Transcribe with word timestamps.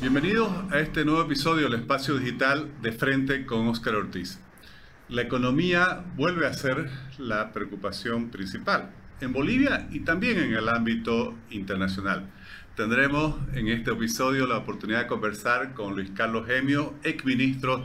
Bienvenidos 0.00 0.50
a 0.72 0.80
este 0.80 1.04
nuevo 1.04 1.20
episodio 1.20 1.68
del 1.68 1.80
Espacio 1.80 2.16
Digital 2.16 2.70
de 2.80 2.90
Frente 2.90 3.44
con 3.44 3.68
Óscar 3.68 3.96
Ortiz. 3.96 4.40
La 5.10 5.20
economía 5.20 6.02
vuelve 6.16 6.46
a 6.46 6.54
ser 6.54 6.88
la 7.18 7.52
preocupación 7.52 8.30
principal 8.30 8.92
en 9.20 9.34
Bolivia 9.34 9.88
y 9.90 10.00
también 10.00 10.38
en 10.38 10.54
el 10.54 10.70
ámbito 10.70 11.34
internacional. 11.50 12.30
Tendremos 12.76 13.36
en 13.52 13.68
este 13.68 13.90
episodio 13.90 14.46
la 14.46 14.56
oportunidad 14.56 15.00
de 15.00 15.06
conversar 15.06 15.74
con 15.74 15.94
Luis 15.96 16.10
Carlos 16.12 16.46
Gemio, 16.46 16.94
ex 17.02 17.22
ministro 17.26 17.84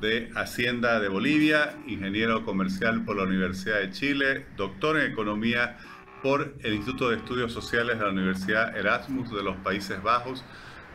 de 0.00 0.30
Hacienda 0.36 0.98
de 0.98 1.08
Bolivia, 1.08 1.76
ingeniero 1.86 2.42
comercial 2.42 3.04
por 3.04 3.18
la 3.18 3.24
Universidad 3.24 3.80
de 3.80 3.90
Chile, 3.90 4.46
doctor 4.56 4.98
en 4.98 5.12
economía 5.12 5.76
por 6.22 6.54
el 6.62 6.72
Instituto 6.72 7.10
de 7.10 7.16
Estudios 7.16 7.52
Sociales 7.52 7.98
de 7.98 8.04
la 8.06 8.12
Universidad 8.12 8.74
Erasmus 8.74 9.30
de 9.30 9.42
los 9.42 9.56
Países 9.58 10.02
Bajos, 10.02 10.42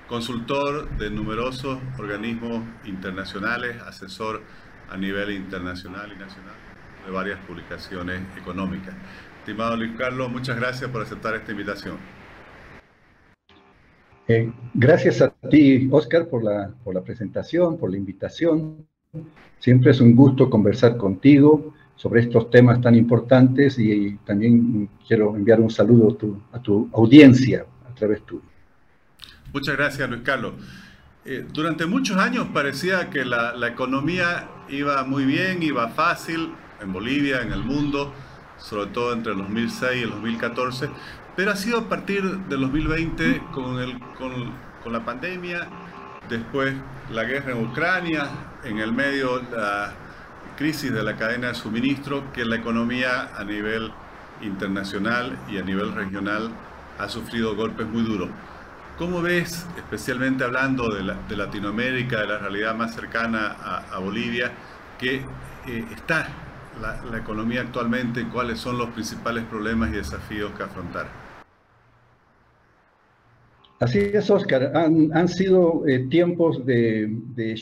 consultor 0.08 0.90
de 0.98 1.10
numerosos 1.10 1.80
organismos 1.98 2.64
internacionales, 2.86 3.82
asesor 3.82 4.42
a 4.90 4.98
nivel 4.98 5.32
internacional 5.32 6.12
y 6.16 6.20
nacional 6.20 6.54
de 7.06 7.12
varias 7.12 7.40
publicaciones 7.46 8.22
económicas. 8.38 8.94
Estimado 9.40 9.76
Luis 9.78 9.92
Carlos, 9.98 10.32
muchas 10.32 10.58
gracias 10.58 10.90
por 10.90 11.02
aceptar 11.02 11.36
esta 11.36 11.52
invitación. 11.52 11.98
Eh, 14.28 14.52
gracias 14.74 15.22
a 15.22 15.30
ti, 15.50 15.88
Oscar, 15.92 16.28
por 16.28 16.44
la, 16.44 16.74
por 16.84 16.96
la 16.96 17.02
presentación, 17.02 17.78
por 17.78 17.92
la 17.92 17.98
invitación. 17.98 18.88
Siempre 19.60 19.92
es 19.92 20.02
un 20.02 20.16
gusto 20.16 20.50
conversar 20.50 20.98
contigo 20.98 21.74
sobre 21.96 22.22
estos 22.22 22.50
temas 22.50 22.82
tan 22.82 22.96
importantes 22.96 23.78
y, 23.80 24.18
también 24.26 24.90
quiero 25.08 25.36
enviar 25.36 25.62
un 25.62 25.70
saludo 25.70 26.12
a 26.12 26.18
tu, 26.18 26.42
a 26.52 26.62
tu 26.62 26.90
audiencia 26.94 27.66
a 27.90 27.94
través 27.94 28.24
tuyo. 28.24 28.55
Muchas 29.56 29.78
gracias, 29.78 30.10
Luis 30.10 30.22
Carlos. 30.22 30.52
Eh, 31.24 31.46
durante 31.54 31.86
muchos 31.86 32.18
años 32.18 32.46
parecía 32.54 33.10
que 33.10 33.24
la, 33.24 33.56
economía 33.66 34.50
iba 34.68 35.02
muy 35.06 35.24
bien, 35.24 35.64
iba 35.64 35.88
fácil 35.88 36.52
en 36.82 36.92
Bolivia, 36.92 37.42
en 37.42 37.54
el 37.54 37.64
mundo, 37.64 38.14
sobre 38.58 38.88
todo 38.88 39.14
entre 39.14 39.32
el 39.32 39.38
2006 39.38 39.92
y 39.96 40.04
el 40.04 40.10
2014, 40.10 40.90
pero 41.38 41.52
ha 41.52 41.56
sido 41.56 41.78
a 41.78 41.88
partir 41.88 42.22
del 42.22 42.60
2020 42.60 43.44
con, 43.54 43.80
el, 43.80 43.98
con, 44.18 44.52
con 44.84 44.92
la 44.92 45.06
pandemia, 45.06 45.70
después 46.28 46.76
la 47.10 47.24
guerra 47.24 47.54
en 47.54 47.66
Ucrania, 47.66 48.28
en 48.66 48.80
el 48.80 48.92
medio 48.92 49.42
la 49.54 49.94
crisis 50.58 50.92
de 50.92 51.02
la 51.02 51.16
cadena 51.16 51.48
de 51.48 51.56
suministro, 51.56 52.30
que 52.34 52.44
la 52.44 52.58
economía 52.58 53.30
a 53.34 53.46
nivel 53.46 53.94
internacional 54.42 55.40
y 55.50 55.60
a 55.60 55.62
nivel 55.62 55.94
regional 55.94 56.50
ha 57.00 57.08
sufrido 57.08 57.56
golpes 57.56 57.88
muy 57.88 58.04
duros. 58.04 58.28
¿Cómo 58.98 59.22
ves, 59.22 59.68
especialmente 59.76 60.46
hablando 60.46 60.88
de, 60.88 61.36
Latinoamérica, 61.36 62.22
de 62.22 62.28
la 62.28 62.38
realidad 62.38 62.74
más 62.76 62.96
cercana 62.96 63.52
a, 63.92 64.00
Bolivia, 64.00 64.54
que 64.98 65.16
eh, 65.16 65.86
está 65.94 66.30
la, 66.80 67.18
economía 67.18 67.60
actualmente 67.60 68.26
cuáles 68.32 68.58
son 68.58 68.78
los 68.78 68.90
principales 68.92 69.44
problemas 69.44 69.90
y 69.90 69.98
desafíos 69.98 70.54
que 70.56 70.64
afrontar? 70.64 71.08
Así 73.82 74.00
es, 74.00 74.30
Oscar. 74.30 74.72
Han, 74.74 75.28
sido 75.28 75.86
eh, 75.86 76.08
tiempos 76.10 76.66
de, 76.66 77.10
de 77.36 77.58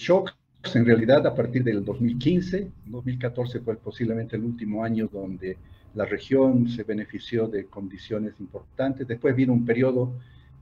en 0.75 0.86
realidad 0.86 1.25
a 1.25 1.34
partir 1.34 1.64
del 1.64 1.84
2015. 1.84 2.70
2014 2.86 3.59
fue 3.62 3.75
posiblemente 3.78 4.36
el 4.36 4.44
último 4.44 4.84
año 4.84 5.09
donde 5.12 5.58
la 5.95 6.06
región 6.06 6.70
se 6.70 6.84
benefició 6.84 7.47
de 7.47 7.66
condiciones 7.66 8.36
importantes. 8.40 9.08
Después 9.08 9.36
vino 9.36 9.52
un 9.52 9.66
periodo 9.66 10.14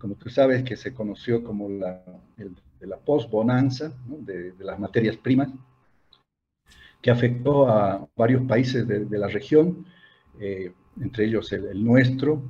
como 0.02 0.16
tú 0.16 0.30
sabes, 0.30 0.63
que 0.63 0.75
se 0.75 0.95
conoció 0.95 1.44
como 1.44 1.69
la, 1.69 2.03
de 2.35 2.88
la 2.88 2.97
post-bonanza 2.97 3.94
de, 4.07 4.53
las 4.59 4.79
materias 4.79 5.16
primas, 5.16 5.50
que 7.00 7.12
afectó 7.12 7.69
a 7.69 8.07
varios 8.16 8.41
países 8.47 8.88
de, 8.88 9.17
la 9.19 9.28
región, 9.28 9.85
eh, 10.40 10.72
entre 11.00 11.25
ellos 11.25 11.53
el, 11.53 11.84
nuestro, 11.84 12.41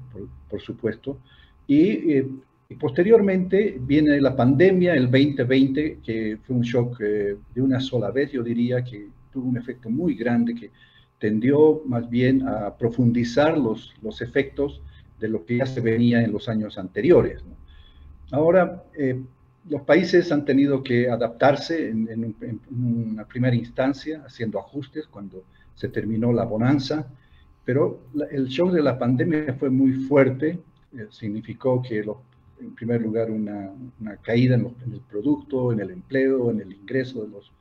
por, 0.49 0.61
supuesto, 0.61 1.19
eh, 1.67 2.25
y, 2.69 2.75
posteriormente 2.75 3.77
viene 3.81 4.21
la 4.21 4.33
pandemia, 4.33 4.93
el 4.93 5.11
2020, 5.11 5.99
que 6.01 6.37
fue 6.41 6.55
un 6.55 6.61
shock 6.61 7.01
eh, 7.01 7.35
de 7.53 7.61
una 7.61 7.81
sola 7.81 8.11
vez, 8.11 8.31
yo 8.31 8.43
diría 8.43 8.81
que 8.81 9.09
tuvo 9.29 9.49
un 9.49 9.57
efecto 9.57 9.89
muy 9.89 10.15
grande 10.15 10.55
que 10.55 10.71
tendió 11.19 11.81
más 11.85 12.09
bien 12.09 12.47
a 12.47 12.77
profundizar 12.77 13.57
los, 13.57 13.93
los 14.01 14.21
efectos 14.21 14.81
de 15.21 15.29
lo 15.29 15.45
que 15.45 15.57
ya 15.57 15.65
se 15.65 15.79
venía 15.79 16.21
en 16.21 16.33
los 16.33 16.49
años 16.49 16.77
anteriores. 16.77 17.41
Ahora, 18.31 18.83
eh, 18.97 19.21
los 19.69 19.83
países 19.83 20.31
han 20.31 20.43
tenido 20.43 20.83
que 20.83 21.09
adaptarse 21.09 21.89
en, 21.89 22.35
una 22.71 23.25
primera 23.25 23.55
instancia, 23.55 24.23
haciendo 24.25 24.59
ajustes 24.59 25.05
cuando 25.07 25.43
se 25.75 25.87
terminó 25.89 26.33
la 26.33 26.45
bonanza, 26.45 27.07
pero 27.63 27.99
el 28.31 28.47
shock 28.47 28.71
de 28.71 28.81
la 28.81 28.97
pandemia 28.97 29.53
fue 29.59 29.69
muy 29.69 29.93
fuerte, 29.93 30.59
eh, 30.97 31.07
significó 31.11 31.81
que 31.81 31.99
en 31.99 32.75
primer 32.75 33.01
lugar 33.01 33.29
una, 33.29 33.71
caída 34.23 34.55
en, 34.55 34.73
el 34.91 35.01
producto, 35.01 35.71
en 35.71 35.79
el 35.79 35.91
empleo, 35.91 36.49
en 36.49 36.61
el 36.61 36.73
ingreso 36.73 37.21
de 37.23 37.29
los, 37.29 37.51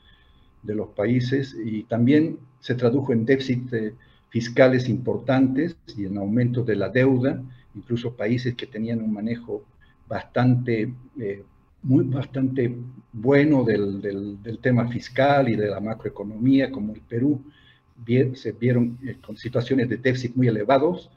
de 0.62 0.74
los 0.74 0.88
países 0.88 1.54
y 1.62 1.82
también 1.84 2.38
se 2.60 2.74
tradujo 2.74 3.12
en 3.12 3.26
déficit 3.26 3.72
eh, 3.72 3.94
fiscales 4.30 4.88
importantes 4.88 5.76
y 5.96 6.06
en 6.06 6.16
aumento 6.16 6.62
de 6.62 6.76
la 6.76 6.88
deuda, 6.88 7.42
incluso 7.74 8.14
países 8.14 8.54
que 8.54 8.66
tenían 8.66 9.02
un 9.02 9.12
manejo 9.12 9.64
bastante, 10.08 10.92
eh, 11.20 11.42
muy, 11.82 12.04
bastante 12.04 12.76
bueno 13.12 13.64
del, 13.64 14.00
del, 14.00 14.58
tema 14.60 14.88
fiscal 14.88 15.48
y 15.48 15.56
de 15.56 15.68
la 15.68 15.80
macroeconomía, 15.80 16.70
como 16.70 16.94
el 16.94 17.00
Perú, 17.00 17.42
se 18.34 18.52
vieron 18.52 18.98
eh, 19.04 19.16
con 19.24 19.36
situaciones 19.36 19.88
de 19.88 19.96
déficit 19.96 20.34
muy 20.34 20.48
elevados 20.48 21.10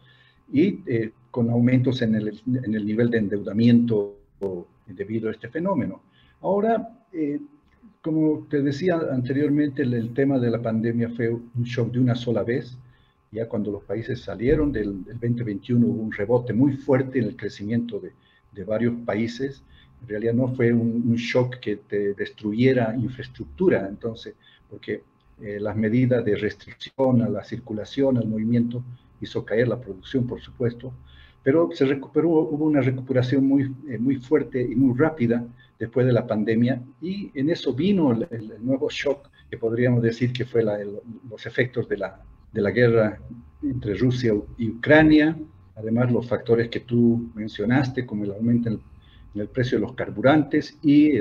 y 0.52 0.80
eh, 0.86 1.12
con 1.32 1.50
aumentos 1.50 2.02
en 2.02 2.16
el, 2.16 2.42
en 2.46 2.76
el, 2.76 2.86
nivel 2.86 3.10
de 3.10 3.20
endeudamiento 3.20 4.18
debido 4.88 5.30
a 5.30 5.32
este 5.32 5.50
fenómeno. 5.50 6.02
Ahora, 6.42 6.90
como 8.02 8.46
te 8.50 8.62
decía 8.62 9.00
anteriormente, 9.12 9.84
el, 9.84 10.14
tema 10.14 10.38
de 10.38 10.52
la 10.52 10.62
pandemia 10.62 11.10
fue 11.10 11.30
un 11.30 11.64
shock 11.64 11.92
de 11.94 12.00
una 12.00 12.16
sola 12.16 12.44
vez 12.44 12.78
ya 13.34 13.48
cuando 13.48 13.72
los 13.72 13.84
países 13.84 14.22
salieron 14.22 14.72
del, 14.72 15.04
2021 15.04 15.86
hubo 15.86 16.04
un 16.04 16.12
rebote 16.12 16.54
muy 16.54 16.74
fuerte 16.74 17.20
en 17.20 17.26
el 17.26 17.36
crecimiento 17.36 18.00
de, 18.00 18.12
de 18.52 18.64
varios 18.64 18.94
países. 19.06 19.64
En 20.02 20.08
realidad 20.08 20.34
no 20.34 20.48
fue 20.50 20.74
un, 20.74 21.16
shock 21.16 21.56
que 21.60 21.78
te 21.78 22.14
destruyera 22.14 22.96
infraestructura, 22.96 23.88
entonces, 23.88 24.36
porque 24.70 25.04
eh, 25.42 25.60
las 25.60 25.76
medidas 25.76 26.24
de 26.26 26.36
restricción 26.36 27.22
a 27.22 27.30
la 27.30 27.44
circulación, 27.44 28.18
al 28.18 28.28
movimiento, 28.28 28.84
hizo 29.22 29.46
caer 29.46 29.70
la 29.70 29.80
producción, 29.80 30.28
por 30.28 30.42
supuesto, 30.42 30.94
pero 31.42 31.70
se 31.74 31.86
recuperó, 31.86 32.30
hubo 32.30 32.66
una 32.66 32.82
recuperación 32.82 33.46
muy, 33.46 33.64
eh, 33.90 33.98
muy 33.98 34.18
fuerte 34.18 34.62
y 34.62 34.76
muy 34.76 34.98
rápida 34.98 35.46
después 35.80 36.06
de 36.06 36.14
la 36.14 36.28
pandemia, 36.28 36.82
y 37.02 37.32
en 37.34 37.50
eso 37.50 37.74
vino 37.74 38.12
el, 38.12 38.54
nuevo 38.62 38.90
shock, 38.90 39.30
que 39.50 39.58
podríamos 39.58 40.02
decir 40.02 40.34
que 40.34 40.46
fue 40.46 40.64
los 40.64 41.46
efectos 41.46 41.88
de 41.88 41.98
la 41.98 42.20
de 42.54 42.62
la 42.62 42.72
guerra 42.72 43.20
entre 43.62 43.96
Rusia 43.96 44.34
y 44.58 44.70
Ucrania, 44.70 45.38
además 45.76 46.12
los 46.12 46.28
factores 46.28 46.70
que 46.70 46.82
tú 46.82 47.32
mencionaste, 47.34 48.06
como 48.06 48.24
el 48.24 48.32
aumento 48.32 48.70
en 48.70 48.80
el, 49.36 49.48
precio 49.48 49.78
de 49.78 49.82
los 49.82 49.94
carburantes 49.94 50.78
y, 50.82 51.14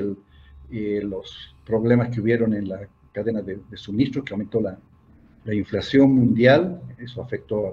los 0.71 1.55
problemas 1.67 2.09
que 2.09 2.21
hubieron 2.21 2.55
en 2.55 2.69
la 2.69 2.89
cadena 3.13 3.43
de, 3.43 3.61
suministro, 3.75 4.25
que 4.25 4.35
aumentó 4.35 4.61
la, 4.61 4.79
inflación 5.53 6.15
mundial, 6.15 6.81
eso 6.99 7.23
afectó 7.23 7.69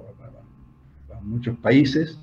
a, 1.14 1.22
muchos 1.22 1.58
países, 1.58 2.18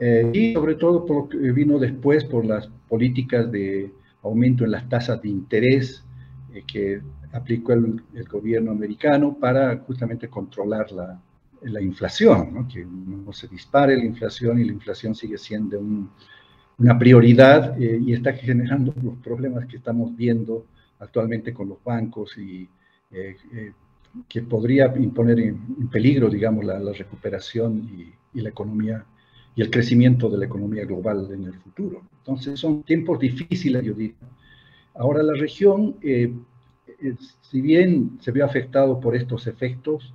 eh, 0.00 0.30
y 0.32 0.54
sobre 0.54 0.76
todo 0.76 1.04
por 1.04 1.36
vino 1.36 1.78
después 1.78 2.24
por 2.24 2.44
las 2.44 2.68
políticas 2.88 3.50
de 3.50 3.92
aumento 4.22 4.64
en 4.64 4.70
las 4.70 4.88
tasas 4.88 5.20
de 5.20 5.28
interés 5.28 6.04
eh, 6.54 6.64
que 6.66 7.00
aplicó 7.32 7.72
el, 7.72 8.02
gobierno 8.30 8.72
americano 8.72 9.36
para 9.38 9.76
justamente 9.78 10.28
controlar 10.28 10.90
la, 10.92 11.20
la 11.64 11.80
inflación, 11.80 12.66
que 12.68 12.84
no 12.84 13.32
se 13.32 13.48
dispare 13.48 13.96
la 13.96 14.04
inflación 14.04 14.58
y 14.58 14.64
la 14.64 14.72
inflación 14.72 15.14
sigue 15.14 15.38
siendo 15.38 15.80
una 16.78 16.98
prioridad 16.98 17.80
eh, 17.80 18.00
y 18.04 18.12
está 18.12 18.32
generando 18.32 18.94
los 19.02 19.16
problemas 19.18 19.66
que 19.66 19.76
estamos 19.76 20.16
viendo 20.16 20.66
actualmente 20.98 21.52
con 21.52 21.68
los 21.68 21.82
bancos 21.82 22.36
y 22.38 22.68
eh, 23.10 23.36
eh, 23.54 23.72
que 24.28 24.42
podría 24.42 24.92
imponer 24.96 25.40
en, 25.40 25.88
peligro, 25.90 26.28
digamos, 26.28 26.64
la, 26.64 26.78
recuperación 26.92 27.78
y, 27.78 28.38
y, 28.38 28.42
la 28.42 28.50
economía 28.50 29.04
y 29.54 29.62
el 29.62 29.70
crecimiento 29.70 30.28
de 30.28 30.38
la 30.38 30.46
economía 30.46 30.84
global 30.84 31.28
en 31.32 31.44
el 31.44 31.54
futuro. 31.54 32.02
Entonces 32.18 32.60
son 32.60 32.82
tiempos 32.82 33.18
difíciles, 33.18 33.82
yo 33.84 33.94
diría. 33.94 34.16
Ahora 34.94 35.22
la 35.22 35.34
región 35.34 35.96
si 37.40 37.60
bien 37.60 38.18
se 38.20 38.32
vio 38.32 38.44
afectado 38.44 39.00
por 39.00 39.16
estos 39.16 39.46
efectos, 39.46 40.12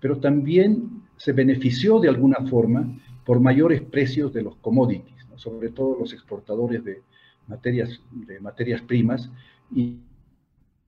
pero 0.00 0.18
también 0.18 1.02
se 1.16 1.32
benefició 1.32 2.00
de 2.00 2.08
alguna 2.08 2.46
forma 2.46 2.98
por 3.24 3.40
mayores 3.40 3.82
precios 3.82 4.32
de 4.32 4.42
los 4.42 4.56
commodities, 4.56 5.26
sobre 5.36 5.70
todo 5.70 5.98
los 5.98 6.12
exportadores 6.12 6.82
de, 6.82 7.02
materias, 7.46 8.00
de 8.10 8.40
materias 8.40 8.80
primas 8.82 9.30
y, 9.74 9.98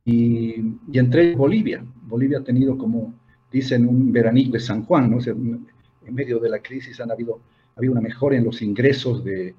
y, 0.04 0.54
entre 0.94 1.36
Bolivia. 1.36 1.84
Bolivia 2.02 2.38
ha 2.38 2.44
tenido, 2.44 2.78
como 2.78 3.14
dicen, 3.50 3.86
un 3.86 4.10
veranillo 4.10 4.52
de 4.52 4.60
San 4.60 4.84
Juan, 4.84 5.10
¿no? 5.10 5.18
en 5.24 6.14
medio 6.14 6.38
de 6.40 6.48
la 6.48 6.60
crisis 6.60 6.98
han 7.00 7.10
habido, 7.10 7.40
ha 7.76 7.78
habido 7.78 7.92
una 7.92 8.00
mejora 8.00 8.36
en 8.36 8.44
los 8.44 8.62
ingresos 8.62 9.22
de, 9.22 9.54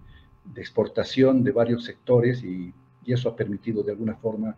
de 0.54 0.62
exportación 0.62 1.44
de 1.44 1.52
varios 1.52 1.86
sectores 1.86 2.44
y, 2.44 2.74
y, 3.06 3.14
eso 3.14 3.30
ha 3.30 3.36
permitido 3.36 3.84
de 3.84 3.92
alguna 3.92 4.16
forma 4.16 4.56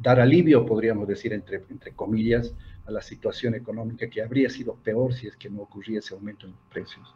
dar 0.00 0.20
alivio, 0.20 0.64
podríamos 0.64 1.06
decir, 1.06 1.32
entre, 1.32 1.62
entre 1.68 1.92
comillas, 1.92 2.54
a 2.86 2.90
la 2.90 3.02
situación 3.02 3.54
económica 3.54 4.08
que 4.08 4.22
habría 4.22 4.48
sido 4.50 4.74
peor 4.74 5.14
si 5.14 5.26
es 5.26 5.36
que 5.36 5.50
no 5.50 5.62
ocurría 5.62 5.98
ese 5.98 6.14
aumento 6.14 6.46
en 6.46 6.52
los 6.52 6.60
precios. 6.70 7.14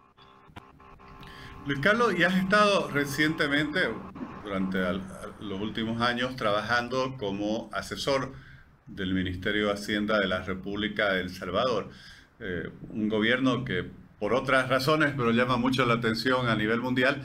Luis 1.67 1.81
Carlos, 1.81 2.15
y 2.19 2.23
has 2.23 2.35
estado 2.35 2.89
recientemente, 2.91 3.81
durante 4.43 4.79
los 5.41 5.61
últimos 5.61 6.01
años, 6.01 6.37
trabajando 6.37 7.17
como 7.19 7.69
asesor 7.73 8.33
del 8.87 9.13
Ministerio 9.13 9.67
de 9.67 9.73
Hacienda 9.73 10.19
de 10.19 10.27
la 10.27 10.43
República 10.43 11.13
de 11.13 11.21
El 11.21 11.31
Salvador, 11.31 11.91
eh, 12.41 12.71
un 12.91 13.09
gobierno 13.09 13.65
que 13.65 13.85
por 14.19 14.33
otras 14.33 14.69
razones, 14.69 15.13
pero 15.17 15.31
llama 15.31 15.57
mucho 15.57 15.85
la 15.85 15.95
atención 15.95 16.49
a 16.49 16.57
nivel 16.57 16.81
mundial, 16.81 17.23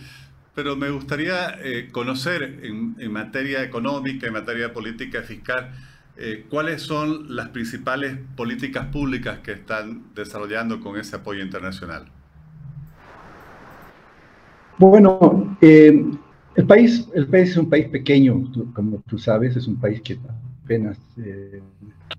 pero 0.56 0.76
me 0.76 0.90
gustaría 0.90 1.58
eh, 1.64 1.90
conocer 1.92 2.44
en, 2.44 2.96
en, 3.00 3.12
materia 3.12 3.64
económica, 3.64 4.28
en 4.28 4.34
materia 4.34 4.72
política 4.72 5.24
fiscal, 5.24 5.72
eh, 6.16 6.46
¿cuáles 6.50 6.84
son 6.84 7.36
las 7.36 7.50
principales 7.50 8.18
políticas 8.36 8.86
públicas 8.88 9.40
que 9.40 9.54
están 9.54 10.04
desarrollando 10.14 10.80
con 10.80 11.00
ese 11.00 11.16
apoyo 11.16 11.44
internacional? 11.44 12.06
Bueno, 14.78 15.58
eh, 15.62 16.06
el, 16.56 16.66
país, 16.68 17.08
el 17.16 17.28
país 17.28 17.52
es 17.52 17.58
un 17.58 17.70
país 17.70 17.88
pequeño, 17.88 18.52
como 18.74 19.02
tú 19.08 19.18
sabes, 19.18 19.56
es 19.56 19.68
un 19.68 19.78
país 19.78 20.02
que 20.02 20.20
apenas 20.64 21.00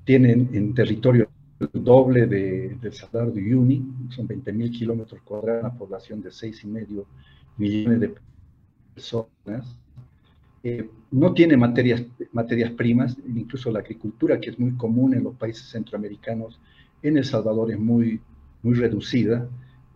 tiene 0.04 0.32
en 0.32 0.74
territorio 0.74 1.28
el 1.60 1.84
doble 1.84 2.26
de, 2.26 2.92
Salvador 2.92 3.32
de 3.32 3.42
Uyuni, 3.42 3.82
son 4.10 4.26
20.000 4.26 4.76
kilómetros 4.76 5.22
cuadrados, 5.22 5.62
una 5.62 5.72
población 5.72 6.20
de 6.20 6.30
6,5 6.30 6.64
millones 6.66 7.06
de 7.58 8.14
personas. 8.94 9.76
Eh, 10.62 10.88
no 11.10 11.34
tiene 11.34 11.56
materias, 11.56 12.02
materias 12.32 12.72
primas, 12.72 13.16
incluso 13.26 13.70
la 13.70 13.80
agricultura, 13.80 14.40
que 14.40 14.50
es 14.50 14.58
muy 14.58 14.72
común 14.72 15.14
en 15.14 15.24
los 15.24 15.34
países 15.34 15.68
centroamericanos, 15.68 16.58
en 17.02 17.18
El 17.18 17.24
Salvador 17.24 17.70
es 17.70 17.78
muy, 17.78 18.20
muy 18.62 18.74
reducida. 18.74 19.46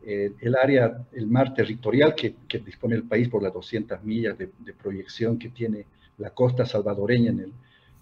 Eh, 0.05 0.32
el 0.40 0.56
área, 0.56 1.06
el 1.12 1.26
mar 1.26 1.55
territorial 1.55 2.14
que, 2.14 2.34
dispone 2.64 2.96
el 2.96 3.05
país 3.05 3.28
por 3.28 3.43
las 3.43 3.52
200 3.52 4.05
millas 4.05 4.37
de, 4.38 4.49
proyección 4.81 5.38
que 5.38 5.49
tiene 5.49 5.87
la 6.19 6.31
costa 6.31 6.66
salvadoreña 6.66 7.31
en 7.31 7.40
el, 7.40 7.52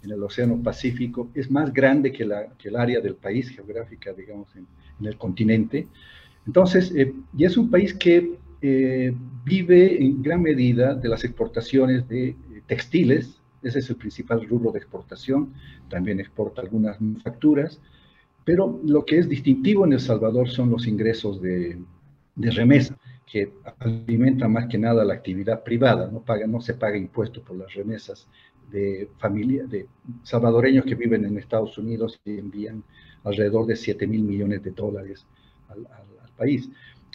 en 0.03 0.11
el 0.11 0.23
Océano 0.23 0.61
Pacífico, 0.63 1.31
es 1.35 1.51
más 1.51 1.73
grande 1.73 2.13
que, 2.13 2.25
la, 2.25 2.49
que 2.59 2.69
el 2.69 2.77
área 2.77 3.01
del 3.01 3.15
país 3.15 3.49
geográfica, 3.51 4.13
digamos, 4.13 4.49
en, 4.57 4.67
el 5.07 5.17
continente. 5.19 5.87
Entonces, 6.47 6.93
eh, 6.97 7.13
y 7.37 7.45
es 7.45 7.57
un 7.57 7.71
país 7.71 7.93
que 7.93 8.39
eh, 8.63 9.15
vive 9.45 10.03
en 10.03 10.23
gran 10.23 10.43
medida 10.43 10.95
de 10.95 11.09
las 11.09 11.25
exportaciones 11.25 12.09
de 12.09 12.37
textiles, 12.67 13.41
ese 13.63 13.79
es 13.79 13.91
el 13.91 13.97
principal 13.97 14.47
rubro 14.47 14.73
de 14.73 14.79
exportación, 14.79 15.53
también 15.89 16.21
exporta 16.21 16.63
algunas 16.63 17.01
manufacturas, 17.01 17.81
pero 18.45 18.81
lo 18.85 19.05
que 19.05 19.19
es 19.19 19.29
distintivo 19.29 19.85
en 19.85 19.95
El 19.95 20.01
Salvador 20.01 20.49
son 20.49 20.71
los 20.71 20.87
ingresos 20.87 21.41
de, 21.43 21.79
de 22.37 22.51
remesa, 22.51 22.97
que 23.27 23.53
alimenta 23.81 24.47
más 24.47 24.67
que 24.67 24.79
nada 24.79 25.05
la 25.05 25.15
actividad 25.15 25.65
privada, 25.65 26.09
no, 26.11 26.21
paga, 26.21 26.47
no 26.47 26.61
se 26.61 26.75
paga 26.75 26.97
impuesto 26.97 27.43
por 27.43 27.57
las 27.57 27.75
remesas 27.75 28.29
de 28.71 29.09
familia, 29.19 29.65
de 29.65 29.87
salvadoreños 30.23 30.85
que 30.85 30.95
viven 30.95 31.25
en 31.25 31.39
Estados 31.39 31.77
Unidos 31.79 32.21
y 32.25 32.39
envían 32.39 32.83
alrededor 33.25 33.67
de 33.67 33.77
7 33.77 34.07
mil 34.07 34.23
millones 34.23 34.63
de 34.63 34.71
dólares 34.71 35.27
al, 35.69 35.87
país. 36.37 36.69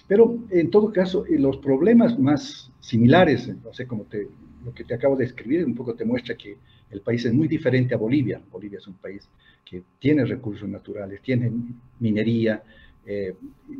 Pero 0.07 0.37
en 0.49 0.69
todo 0.69 0.91
caso, 0.91 1.25
eh, 1.25 1.39
los 1.39 1.57
problemas 1.57 2.19
más 2.19 2.71
similares, 2.79 3.47
no 3.63 3.73
sé 3.73 3.87
cómo 3.87 4.03
te, 4.03 4.27
lo 4.65 4.73
que 4.73 4.83
te 4.83 4.93
acabo 4.93 5.15
de 5.15 5.25
escribir, 5.25 5.65
un 5.65 5.75
poco 5.75 5.95
te 5.95 6.05
muestra 6.05 6.35
que 6.35 6.57
el 6.89 7.01
país 7.01 7.25
es 7.25 7.33
muy 7.33 7.47
diferente 7.47 7.93
a 7.93 7.97
Bolivia. 7.97 8.41
Bolivia 8.51 8.79
es 8.79 8.87
un 8.87 8.95
país 8.95 9.27
que 9.63 9.83
tiene 9.99 10.25
recursos 10.25 10.67
naturales, 10.67 11.21
tiene 11.21 11.51
minería, 11.99 12.61
eh, 13.05 13.35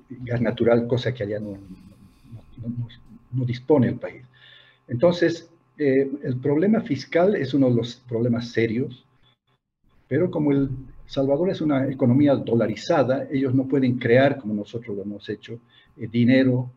gas 0.10 0.42
natural, 0.42 0.88
cosa 0.88 1.14
que 1.14 1.24
allá 1.24 1.40
no, 1.40 1.58
no, 3.32 3.46
dispone 3.46 3.88
el 3.88 3.96
país. 3.96 4.24
Entonces, 4.88 5.52
eh, 5.78 6.10
el 6.24 6.38
problema 6.38 6.82
fiscal 6.82 7.36
es 7.36 7.54
uno 7.54 7.70
de 7.70 7.76
los 7.76 7.96
problemas 8.08 8.50
serios, 8.50 9.06
pero 10.08 10.32
como 10.32 10.52
El 10.52 10.70
Salvador 11.12 11.50
es 11.50 11.62
una 11.62 11.88
economía 11.90 12.36
dolarizada, 12.36 13.28
ellos 13.30 13.54
no 13.54 13.68
pueden 13.68 13.98
crear, 13.98 14.38
como 14.38 14.54
nosotros 14.54 14.96
lo 14.96 15.04
hemos 15.04 15.28
hecho, 15.28 15.60
eh, 15.98 16.08
dinero, 16.08 16.72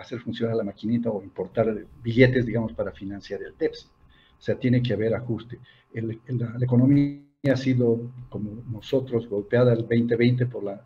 hacer 0.00 0.20
funcionar 0.20 0.56
la 0.56 0.64
maquinita 0.64 1.10
o 1.10 1.22
importar 1.22 1.84
billetes, 2.02 2.46
digamos, 2.46 2.72
para 2.72 2.90
financiar 2.92 3.42
el 3.42 3.52
TEPS. 3.52 3.90
O 4.38 4.40
sea, 4.40 4.54
tiene 4.54 4.82
que 4.82 4.94
haber 4.94 5.14
ajuste. 5.14 5.58
la 5.92 6.64
economía 6.64 7.20
ha 7.52 7.56
sido, 7.56 8.00
como 8.30 8.62
nosotros, 8.72 9.28
golpeada 9.28 9.74
el 9.74 9.80
2020 9.80 10.46
por 10.46 10.64
la 10.64 10.82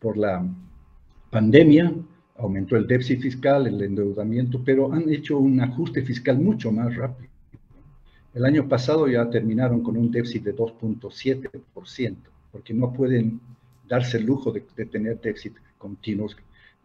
por 0.00 0.16
la 0.16 0.44
pandemia, 1.30 1.94
aumentó 2.38 2.76
el 2.76 2.86
déficit 2.86 3.20
fiscal, 3.20 3.66
el 3.66 3.80
endeudamiento, 3.82 4.62
pero 4.64 4.92
han 4.92 5.08
hecho 5.10 5.38
un 5.38 5.60
ajuste 5.60 6.02
fiscal 6.02 6.38
mucho 6.38 6.72
más 6.72 6.96
rápido. 6.96 7.29
El 8.32 8.44
año 8.44 8.68
pasado 8.68 9.08
ya 9.08 9.28
terminaron 9.28 9.82
con 9.82 9.96
un 9.96 10.10
déficit 10.10 10.44
de 10.44 10.56
2.7%, 10.56 12.16
porque 12.52 12.72
no 12.72 12.92
pueden 12.92 13.40
darse 13.88 14.18
el 14.18 14.26
lujo 14.26 14.52
de, 14.52 14.60
tener 14.86 15.20
déficit 15.20 15.54
continuos, 15.76 16.36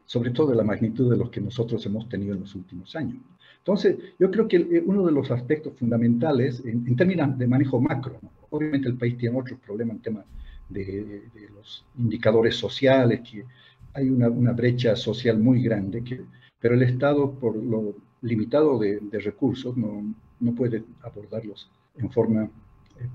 sobre 0.05 0.31
todo 0.31 0.49
de 0.51 0.55
la 0.55 0.63
magnitud 0.63 1.11
de 1.11 1.17
los 1.17 1.29
que 1.29 1.39
nosotros 1.39 1.85
hemos 1.85 2.09
tenido 2.09 2.33
en 2.33 2.41
los 2.41 2.55
últimos 2.55 2.95
años. 2.95 3.17
Entonces, 3.59 3.97
yo 4.19 4.31
creo 4.31 4.47
que 4.47 4.57
eh, 4.57 4.83
uno 4.85 5.05
de 5.05 5.11
los 5.11 5.29
aspectos 5.29 5.73
fundamentales 5.77 6.63
en, 6.65 6.95
términos 6.95 7.37
de 7.37 7.47
manejo 7.47 7.79
macro, 7.79 8.19
obviamente 8.49 8.87
el 8.87 8.97
país 8.97 9.17
tiene 9.17 9.39
otros 9.39 9.59
problemas 9.59 9.97
en 9.97 10.01
temas 10.01 10.25
de, 10.69 11.23
los 11.53 11.85
indicadores 11.97 12.55
sociales, 12.55 13.21
que 13.21 13.45
hay 13.93 14.09
una, 14.09 14.29
brecha 14.51 14.95
social 14.95 15.37
muy 15.37 15.61
grande, 15.61 16.03
que, 16.03 16.21
pero 16.59 16.75
el 16.75 16.83
Estado, 16.83 17.31
por 17.31 17.55
lo 17.55 17.95
limitado 18.21 18.79
de, 18.79 18.99
recursos, 19.19 19.77
no, 19.77 20.15
no, 20.39 20.55
puede 20.55 20.83
abordarlos 21.01 21.69
en 21.97 22.09
forma 22.11 22.43
eh, 22.43 23.07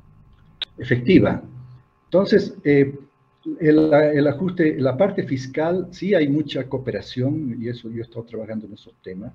efectiva. 0.79 1.43
Entonces, 2.05 2.55
eh, 2.65 2.95
el, 3.59 4.27
ajuste, 4.27 4.79
la 4.79 4.97
parte 4.97 5.25
fiscal, 5.25 5.89
sí 5.91 6.15
hay 6.15 6.29
mucha 6.29 6.65
cooperación, 6.69 7.57
y 7.61 7.69
eso 7.69 7.91
yo 7.91 7.99
he 7.99 8.03
estado 8.03 8.25
trabajando 8.25 8.67
en 8.67 8.75
esos 8.75 8.95
temas, 9.03 9.33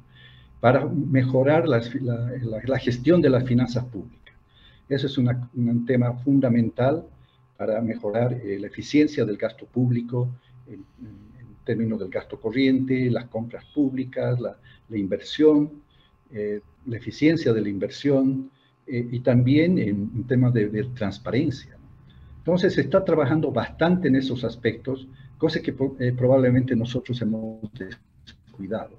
para 0.60 0.86
mejorar 0.86 1.68
la, 1.68 1.82
gestión 2.80 3.22
de 3.22 3.30
las 3.30 3.44
finanzas 3.44 3.86
públicas. 3.86 4.36
Eso 4.88 5.08
es 5.08 5.18
una, 5.18 5.50
un 5.56 5.86
tema 5.86 6.14
fundamental 6.14 7.06
para 7.58 7.82
mejorar 7.82 8.34
eh, 8.34 8.58
la 8.60 8.68
eficiencia 8.68 9.26
del 9.26 9.38
gasto 9.38 9.66
público 9.66 10.30
en, 10.68 10.84
términos 11.66 12.00
del 12.00 12.10
gasto 12.10 12.40
corriente, 12.40 13.10
las 13.10 13.26
compras 13.26 13.66
públicas, 13.74 14.40
la, 14.40 14.58
inversión, 14.98 15.82
eh, 16.32 16.62
la 16.86 16.98
eficiencia 16.98 17.52
de 17.52 17.62
la 17.62 17.70
inversión 17.70 18.52
eh, 18.88 19.08
y 19.12 19.20
también 19.20 19.78
en, 19.78 20.24
temas 20.26 20.54
de, 20.54 20.84
transparencia. 20.96 21.78
Entonces 22.38 22.76
se 22.76 22.82
está 22.82 23.04
trabajando 23.04 23.52
bastante 23.52 24.08
en 24.08 24.16
esos 24.16 24.44
aspectos, 24.44 25.08
cosas 25.38 25.62
que 25.62 25.74
probablemente 25.74 26.76
nosotros 26.76 27.22
hemos 27.22 27.60
descuidado. 27.74 28.98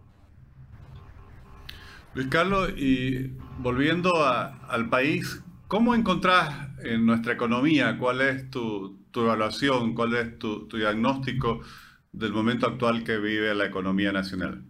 Luis 2.15 2.29
Carlos, 2.29 2.73
y 2.77 3.31
volviendo 3.63 4.13
al 4.25 4.89
país, 4.89 5.43
¿Cómo 5.69 5.97
encontrás 5.97 6.69
en 6.85 7.05
nuestra 7.07 7.33
economía 7.33 7.99
cuál 7.99 8.21
es 8.21 8.49
tu, 8.51 9.01
evaluación, 9.17 9.95
cuál 9.95 10.15
es 10.15 10.39
tu, 10.39 10.69
diagnóstico 10.69 11.61
del 12.17 12.33
momento 12.33 12.67
actual 12.67 13.05
que 13.05 13.19
vive 13.19 13.55
la 13.55 13.67
economía 13.67 14.11
nacional? 14.11 14.65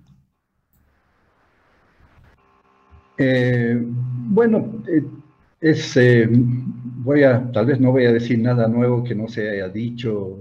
Eh, 3.16 3.78
bueno, 3.80 4.82
eh, 4.88 5.04
eh, 5.60 6.28
voy 6.28 7.22
a, 7.22 7.50
tal 7.52 7.66
vez 7.66 7.80
no 7.80 7.92
voy 7.92 8.04
a 8.04 8.12
decir 8.12 8.38
nada 8.40 8.66
nuevo 8.66 9.04
que 9.04 9.14
no 9.14 9.28
se 9.28 9.48
haya 9.48 9.68
dicho 9.68 10.36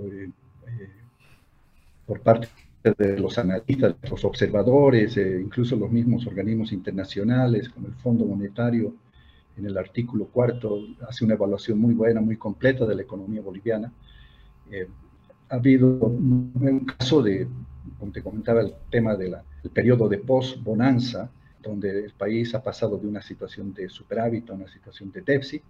por 2.08 2.20
parte 2.22 2.50
de 2.98 3.20
los 3.20 3.38
analistas, 3.38 3.96
los 4.10 4.26
observadores, 4.26 5.18
incluso 5.18 5.76
los 5.76 5.92
mismos 5.92 6.28
organismos 6.28 6.72
internacionales, 6.72 7.70
como 7.70 7.88
el 7.88 7.94
Fondo 7.96 8.26
Monetario 8.26 8.94
en 9.58 9.66
el 9.66 9.78
artículo 9.78 10.26
cuarto, 10.26 10.80
hace 11.08 11.24
una 11.24 11.36
evaluación 11.36 11.80
muy 11.80 11.94
buena, 11.94 12.22
muy 12.22 12.36
completa 12.38 12.86
de 12.86 12.96
la 12.96 13.02
economía 13.02 13.42
boliviana. 13.42 13.92
Ha 15.50 15.56
habido 15.56 15.88
un 15.88 16.86
caso 16.98 17.22
de, 17.22 17.48
como 18.00 18.12
te 18.12 18.22
comentaba, 18.22 18.62
el 18.62 18.74
tema 18.90 19.16
del 19.16 19.36
periodo 19.74 20.08
de 20.10 20.18
post-bonanza, 20.18 21.30
donde 21.62 22.06
el 22.06 22.12
país 22.12 22.54
ha 22.56 22.64
pasado 22.64 22.98
de 22.98 23.08
una 23.08 23.22
situación 23.22 23.74
de 23.74 23.90
superávit 23.90 24.50
a 24.50 24.54
una 24.54 24.68
situación 24.68 25.12
de 25.12 25.22
déficit. 25.22 25.64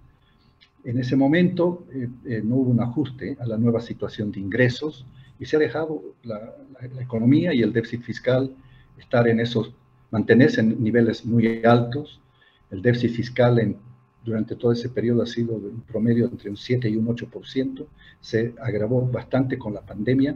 En 0.83 0.99
ese 0.99 1.15
momento 1.15 1.85
eh, 1.93 2.07
eh, 2.25 2.41
no 2.43 2.55
hubo 2.57 2.71
un 2.71 2.81
ajuste 2.81 3.37
a 3.39 3.45
la 3.45 3.57
nueva 3.57 3.81
situación 3.81 4.31
de 4.31 4.39
ingresos 4.39 5.05
y 5.39 5.45
se 5.45 5.55
ha 5.55 5.59
dejado 5.59 6.01
la, 6.23 6.53
economía 6.99 7.53
y 7.53 7.61
el 7.61 7.73
déficit 7.73 8.01
fiscal 8.01 8.53
estar 8.97 9.27
en 9.27 9.39
esos, 9.39 9.73
mantenerse 10.11 10.61
en 10.61 10.81
niveles 10.83 11.25
muy 11.25 11.63
altos. 11.65 12.21
El 12.69 12.81
déficit 12.81 13.11
fiscal 13.11 13.59
en, 13.59 13.77
durante 14.25 14.55
todo 14.55 14.71
ese 14.71 14.89
periodo 14.89 15.21
ha 15.21 15.27
sido 15.27 15.55
un 15.55 15.81
promedio 15.81 16.25
entre 16.25 16.49
un 16.49 16.57
7 16.57 16.89
y 16.89 16.97
un 16.97 17.05
8%, 17.07 17.85
se 18.19 18.53
agravó 18.59 19.07
bastante 19.07 19.57
con 19.57 19.73
la 19.73 19.81
pandemia 19.81 20.35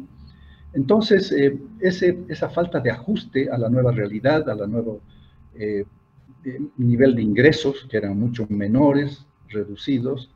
entonces, 0.73 1.31
eh, 1.31 1.57
ese, 1.79 2.19
esa 2.27 2.49
falta 2.49 2.79
de 2.79 2.91
ajuste 2.91 3.49
a 3.49 3.57
la 3.57 3.69
nueva 3.69 3.91
realidad, 3.91 4.49
a 4.49 4.55
la 4.55 4.67
nuevo 4.67 5.01
eh, 5.55 5.85
eh, 6.45 6.59
nivel 6.77 7.15
de 7.15 7.23
ingresos, 7.23 7.87
que 7.89 7.97
eran 7.97 8.19
mucho 8.19 8.45
menores, 8.49 9.25
reducidos, 9.47 10.31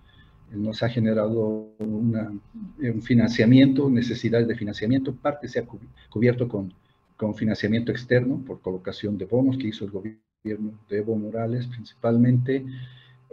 nos 0.52 0.84
ha 0.84 0.90
generado 0.90 1.72
un 1.80 3.02
financiamiento, 3.02 3.90
necesidades 3.90 4.48
de 4.48 4.56
financiamiento. 4.56 5.16
Parte 5.16 5.48
se 5.48 5.60
ha 5.60 5.66
cubierto 6.10 6.48
con, 6.48 6.72
con 7.18 7.34
financiamiento 7.34 7.92
externo 7.92 8.40
por 8.46 8.62
colocación 8.62 9.18
de 9.18 9.26
bonos 9.26 9.58
que 9.58 9.68
hizo 9.68 9.86
el 9.86 9.92
gobierno 9.92 10.80
de 10.90 10.98
Evo 10.98 11.16
Morales 11.16 11.66
principalmente. 11.66 12.64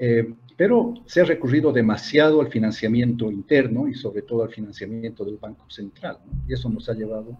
Eh, 0.02 0.32
pero 0.56 0.94
se 1.04 1.20
ha 1.20 1.24
recurrido 1.24 1.72
demasiado 1.72 2.40
al 2.40 2.48
financiamiento 2.48 3.30
interno 3.30 3.86
y 3.86 3.94
sobre 3.94 4.22
todo 4.22 4.42
al 4.42 4.48
financiamiento 4.48 5.26
del 5.26 5.36
Banco 5.36 5.68
Central. 5.68 6.16
Y 6.48 6.54
eso 6.54 6.70
nos 6.70 6.88
ha 6.88 6.94
llevado 6.94 7.38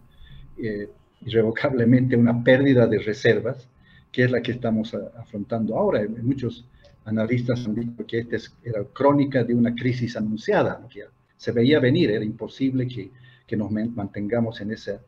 eh, 0.58 0.90
irrevocablemente 1.22 2.16
a 2.16 2.18
una 2.18 2.44
pérdida 2.44 2.86
de 2.86 2.98
reservas, 2.98 3.66
que 4.12 4.24
es 4.24 4.30
la 4.30 4.42
que 4.42 4.52
estamos 4.52 4.94
afrontando 5.16 5.78
ahora. 5.78 6.06
Muchos 6.22 6.66
analistas 7.06 7.64
han 7.64 7.76
dicho 7.76 8.06
que 8.06 8.18
esta 8.18 8.36
era 8.62 8.84
crónica 8.92 9.42
de 9.42 9.54
una 9.54 9.74
crisis 9.74 10.16
anunciada, 10.16 10.86
que 10.90 11.04
se 11.38 11.52
veía 11.52 11.80
venir, 11.80 12.10
era 12.10 12.24
imposible 12.24 12.86
que, 12.86 13.10
que 13.46 13.56
nos 13.56 13.70
mantengamos 13.70 14.60
en 14.60 14.72
esa, 14.72 15.00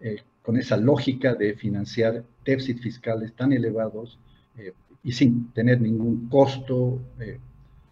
eh, 0.00 0.18
con 0.42 0.58
esa 0.58 0.76
lógica 0.76 1.34
de 1.34 1.54
financiar 1.54 2.24
déficits 2.44 2.82
fiscales 2.82 3.32
tan 3.34 3.54
elevados 3.54 4.18
y 5.02 5.12
sin 5.12 5.50
tener 5.52 5.80
ningún 5.80 6.28
costo 6.28 7.00
eh, 7.18 7.38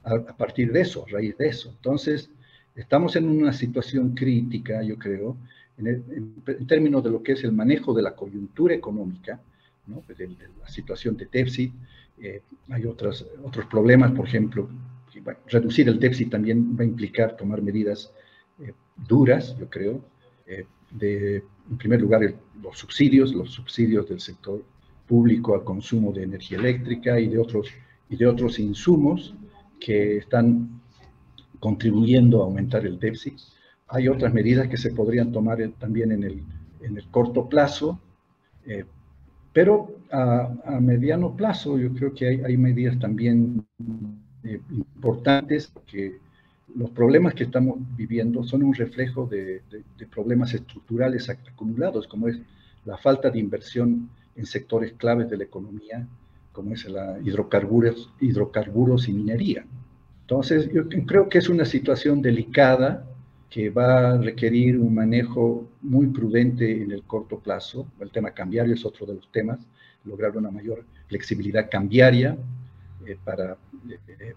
a, 0.04 0.36
partir 0.36 0.72
de 0.72 0.82
eso, 0.82 1.04
a 1.06 1.10
raíz 1.10 1.36
de 1.38 1.48
eso. 1.48 1.70
Entonces, 1.70 2.30
estamos 2.74 3.16
en 3.16 3.28
una 3.28 3.52
situación 3.52 4.14
crítica, 4.14 4.82
yo 4.82 4.98
creo, 4.98 5.36
en, 5.78 6.34
términos 6.66 7.04
de 7.04 7.10
lo 7.10 7.22
que 7.22 7.32
es 7.32 7.44
el 7.44 7.52
manejo 7.52 7.94
de 7.94 8.02
la 8.02 8.14
coyuntura 8.14 8.74
económica, 8.74 9.40
¿no? 9.86 10.02
de, 10.06 10.28
la 10.60 10.68
situación 10.68 11.16
de 11.16 11.28
déficit. 11.30 11.72
Eh, 12.20 12.42
hay 12.70 12.84
otros, 12.84 13.26
otros 13.44 13.66
problemas, 13.66 14.12
por 14.12 14.26
ejemplo, 14.26 14.68
reducir 15.46 15.88
el 15.88 15.98
déficit 15.98 16.30
también 16.30 16.76
va 16.78 16.82
a 16.82 16.86
implicar 16.86 17.36
tomar 17.36 17.62
medidas 17.62 18.12
eh, 18.60 18.72
duras, 19.08 19.56
yo 19.58 19.68
creo, 19.68 20.02
de, 20.90 21.44
en 21.70 21.76
primer 21.76 22.00
lugar, 22.00 22.34
los 22.62 22.78
subsidios, 22.78 23.34
los 23.34 23.50
subsidios 23.50 24.08
del 24.08 24.20
sector 24.20 24.64
público 25.08 25.54
al 25.54 25.64
consumo 25.64 26.12
de 26.12 26.22
energía 26.22 26.58
eléctrica 26.58 27.18
y 27.18 27.28
de 27.28 27.38
otros, 27.38 27.68
y 28.08 28.16
de 28.16 28.26
otros 28.26 28.58
insumos 28.58 29.34
que 29.80 30.18
están 30.18 30.80
contribuyendo 31.58 32.40
a 32.40 32.44
aumentar 32.44 32.86
el 32.86 32.98
déficit. 32.98 33.34
Hay 33.88 34.06
otras 34.06 34.32
medidas 34.32 34.68
que 34.68 34.76
se 34.76 34.92
podrían 34.92 35.32
tomar 35.32 35.58
también 35.78 36.12
en 36.12 36.22
el, 36.22 36.42
en 36.82 36.96
el 36.96 37.06
corto 37.08 37.48
plazo, 37.48 37.98
eh, 38.66 38.84
pero 39.52 39.96
a, 40.12 40.78
mediano 40.80 41.34
plazo 41.34 41.78
yo 41.78 41.92
creo 41.94 42.14
que 42.14 42.28
hay, 42.28 42.40
hay 42.42 42.56
medidas 42.56 42.98
también 42.98 43.66
eh, 44.44 44.60
importantes 44.70 45.72
que 45.86 46.18
los 46.76 46.90
problemas 46.90 47.34
que 47.34 47.44
estamos 47.44 47.78
viviendo 47.96 48.44
son 48.44 48.62
un 48.62 48.74
reflejo 48.74 49.26
de, 49.26 49.62
de 49.70 50.06
problemas 50.06 50.52
estructurales 50.52 51.30
acumulados, 51.30 52.06
como 52.06 52.28
es 52.28 52.38
la 52.84 52.98
falta 52.98 53.30
de 53.30 53.38
inversión 53.38 54.10
en 54.38 54.46
sectores 54.46 54.92
claves 54.92 55.28
de 55.28 55.36
la 55.36 55.44
economía, 55.44 56.06
como 56.52 56.72
es 56.72 56.88
la 56.88 57.18
hidrocarburos, 57.22 58.10
hidrocarburos 58.20 59.08
y 59.08 59.12
minería. 59.12 59.64
Entonces, 60.22 60.70
yo 60.72 60.88
creo 61.06 61.28
que 61.28 61.38
es 61.38 61.48
una 61.48 61.64
situación 61.64 62.22
delicada 62.22 63.04
que 63.50 63.70
va 63.70 64.12
a 64.12 64.18
requerir 64.18 64.78
un 64.78 64.94
manejo 64.94 65.68
muy 65.82 66.06
prudente 66.06 66.82
en 66.82 66.92
el 66.92 67.02
corto 67.02 67.38
plazo. 67.38 67.86
El 67.98 68.10
tema 68.10 68.30
cambiario 68.30 68.74
es 68.74 68.84
otro 68.84 69.06
de 69.06 69.14
los 69.14 69.32
temas, 69.32 69.58
lograr 70.04 70.36
una 70.36 70.50
mayor 70.50 70.84
flexibilidad 71.08 71.68
cambiaria 71.70 72.36
eh, 73.06 73.16
para 73.24 73.56
eh, 73.88 74.34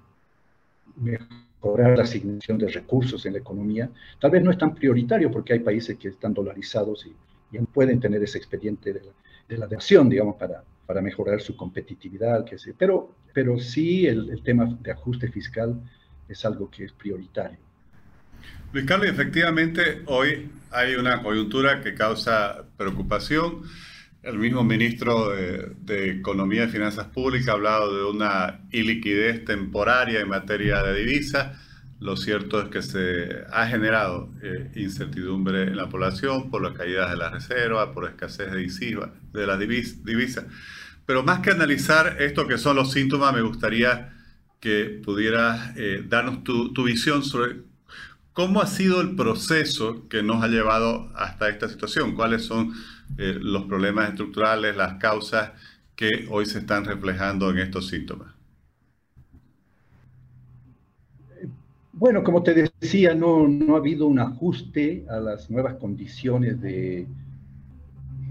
mejorar 0.96 1.98
la 1.98 2.04
asignación 2.04 2.58
de 2.58 2.70
recursos 2.70 3.26
en 3.26 3.34
la 3.34 3.40
economía. 3.40 3.90
Tal 4.20 4.32
vez 4.32 4.42
no 4.42 4.50
es 4.50 4.58
tan 4.58 4.74
prioritario 4.74 5.30
porque 5.30 5.54
hay 5.54 5.60
países 5.60 5.98
que 5.98 6.08
están 6.08 6.34
dolarizados 6.34 7.06
y 7.06 7.14
ya 7.52 7.62
pueden 7.64 8.00
tener 8.00 8.24
ese 8.24 8.38
expediente 8.38 8.94
de 8.94 9.02
la, 9.02 9.12
de 9.52 9.58
la 9.58 9.66
adhesión, 9.66 10.10
digamos, 10.10 10.38
para, 10.38 10.64
para 10.86 11.02
mejorar 11.02 11.42
su 11.42 11.56
competitividad, 11.58 12.46
que 12.46 12.58
sé. 12.58 12.74
Pero, 12.78 13.14
pero 13.34 13.60
sí 13.60 14.08
el, 14.08 14.42
tema 14.44 14.78
de 14.82 14.92
ajuste 14.92 15.30
fiscal 15.30 15.76
es 16.28 16.46
algo 16.46 16.70
que 16.72 16.86
es 16.86 16.94
prioritario. 16.94 17.58
Luis 18.72 18.86
Carlos, 18.86 19.10
efectivamente 19.10 20.04
hoy 20.06 20.50
hay 20.72 20.96
una 20.96 21.22
coyuntura 21.22 21.82
que 21.82 21.94
causa 21.94 22.64
preocupación. 22.78 23.64
El 24.24 24.38
mismo 24.38 24.64
ministro 24.64 25.30
de, 25.32 25.74
de, 25.82 26.12
Economía 26.12 26.64
y 26.64 26.68
Finanzas 26.68 27.08
Públicas 27.08 27.50
ha 27.50 27.54
hablado 27.54 27.98
de 27.98 28.06
una 28.06 28.62
iliquidez 28.72 29.44
temporaria 29.44 30.22
en 30.22 30.30
materia 30.30 30.82
de 30.84 31.04
divisas 31.04 31.58
lo 32.02 32.18
cierto 32.18 32.60
es 32.60 32.70
que 32.70 32.82
se 32.82 33.46
ha 33.52 33.68
generado 33.68 34.34
eh, 34.42 34.72
incertidumbre 34.76 35.64
en 35.66 35.78
la 35.78 35.88
población 35.88 36.50
por 36.50 36.64
las 36.64 36.74
caídas 36.74 37.12
de 37.12 37.16
la 37.16 37.30
reserva, 37.30 37.94
por 37.94 38.10
escasez 38.10 38.52
de, 38.52 39.48
las 39.48 39.60
divisas. 39.60 40.46
Pero 41.06 41.22
más 41.22 41.42
que 41.42 41.52
analizar 41.52 42.18
esto 42.20 42.48
que 42.48 42.58
son 42.58 42.76
los 42.76 42.92
síntomas, 42.92 43.36
me 43.36 43.44
gustaría 43.44 44.18
que 44.60 45.00
pudieras 45.06 45.78
eh, 45.78 46.04
darnos 46.08 46.44
tu, 46.44 46.84
visión 46.84 47.24
sobre 47.24 47.58
cómo 48.34 48.64
ha 48.64 48.68
sido 48.68 49.00
el 49.00 49.16
proceso 49.16 50.08
que 50.10 50.24
nos 50.24 50.44
ha 50.44 50.48
llevado 50.48 51.12
hasta 51.16 51.50
esta 51.50 51.70
situación, 51.70 52.16
cuáles 52.16 52.44
son 52.44 52.74
eh, 53.20 53.38
los 53.40 53.66
problemas 53.66 54.10
estructurales, 54.10 54.76
las 54.76 54.96
causas 54.96 55.52
que 55.96 56.26
hoy 56.32 56.48
se 56.48 56.60
están 56.60 56.84
reflejando 56.84 57.52
en 57.52 57.60
estos 57.60 57.90
síntomas. 57.90 58.41
Bueno, 62.02 62.24
como 62.24 62.42
te 62.42 62.56
decía, 62.56 63.14
no, 63.14 63.48
no 63.48 63.76
ha 63.76 63.78
habido 63.78 64.08
un 64.08 64.18
ajuste 64.18 65.06
a 65.08 65.20
las 65.20 65.52
nuevas 65.52 65.76
condiciones 65.76 66.60
de 66.60 67.06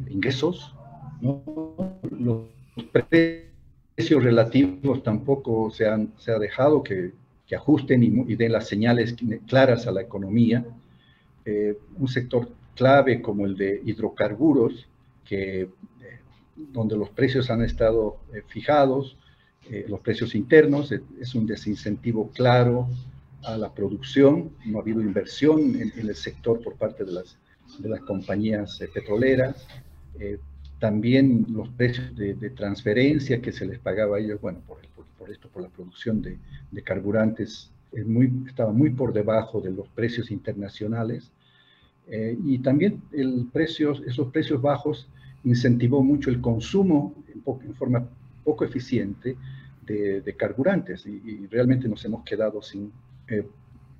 ingresos. 0.09 0.75
Los 1.21 2.49
precios 2.91 4.25
relativos 4.25 5.05
tampoco 5.05 5.71
se 5.71 5.87
han 5.87 6.13
se 6.19 6.33
ha 6.33 6.41
dejado 6.41 6.83
que, 6.83 7.13
que 7.47 7.55
ajusten 7.55 8.03
y, 8.03 8.35
den 8.35 8.51
las 8.51 8.67
señales 8.67 9.15
claras 9.47 9.87
a 9.87 9.93
la 9.93 10.01
economía. 10.01 10.67
Eh, 11.45 11.79
un 11.97 12.09
sector 12.09 12.49
clave 12.75 13.23
como 13.23 13.47
el 13.47 13.57
de 13.57 13.83
hidrocarburos, 13.85 14.89
que, 15.25 15.61
eh, 15.61 15.69
donde 16.57 16.97
los 16.97 17.11
precios 17.11 17.53
han 17.53 17.63
estado 17.63 18.17
eh, 18.35 18.43
fijados, 18.49 19.17
los 19.87 20.01
precios 20.01 20.35
internos, 20.35 20.91
es 20.91 21.35
un 21.37 21.47
desincentivo 21.47 22.31
claro 22.35 22.89
a 23.45 23.57
la 23.57 23.73
producción, 23.73 24.51
no 24.67 24.79
ha 24.79 24.83
habido 24.83 25.01
inversión 25.01 25.77
en, 25.77 25.93
el 25.97 26.15
sector 26.15 26.61
por 26.63 26.77
parte 26.77 27.05
de 27.05 27.13
las, 27.13 27.39
de 27.79 27.89
las 27.89 28.01
compañías 28.01 28.81
eh, 28.81 28.89
petroleras, 28.93 29.67
eh, 30.19 30.39
también 30.79 31.47
los 31.51 31.69
precios 31.71 32.17
de, 32.17 32.35
transferencia 32.51 33.41
que 33.43 33.53
se 33.53 33.67
les 33.67 33.79
pagaba 33.79 34.17
a 34.17 34.21
ellos, 34.21 34.41
bueno, 34.41 34.61
por, 34.67 34.79
por, 35.19 35.31
esto, 35.31 35.49
por 35.49 35.63
la 35.63 35.69
producción 35.69 36.23
de, 36.23 36.39
de 36.71 36.83
carburantes, 36.83 37.71
es 37.93 38.07
muy, 38.07 38.33
estaba 38.47 38.73
muy 38.73 38.91
por 38.91 39.13
debajo 39.13 39.61
de 39.61 39.71
los 39.71 39.89
precios 39.89 40.31
internacionales. 40.31 41.31
Eh, 42.09 42.37
y 42.45 42.59
también 42.59 43.03
el 43.13 43.49
precio, 43.53 43.93
esos 44.07 44.31
precios 44.33 44.61
bajos 44.61 45.09
incentivó 45.45 46.03
mucho 46.03 46.31
el 46.31 46.41
consumo 46.41 47.15
en, 47.33 47.75
forma 47.75 48.07
poco 48.45 48.65
eficiente 48.65 49.37
de, 49.87 50.21
de 50.21 50.37
carburantes 50.37 51.07
y, 51.07 51.47
realmente 51.47 51.89
nos 51.89 52.05
hemos 52.05 52.25
quedado 52.25 52.63
sin, 52.63 52.93
eh, 53.31 53.47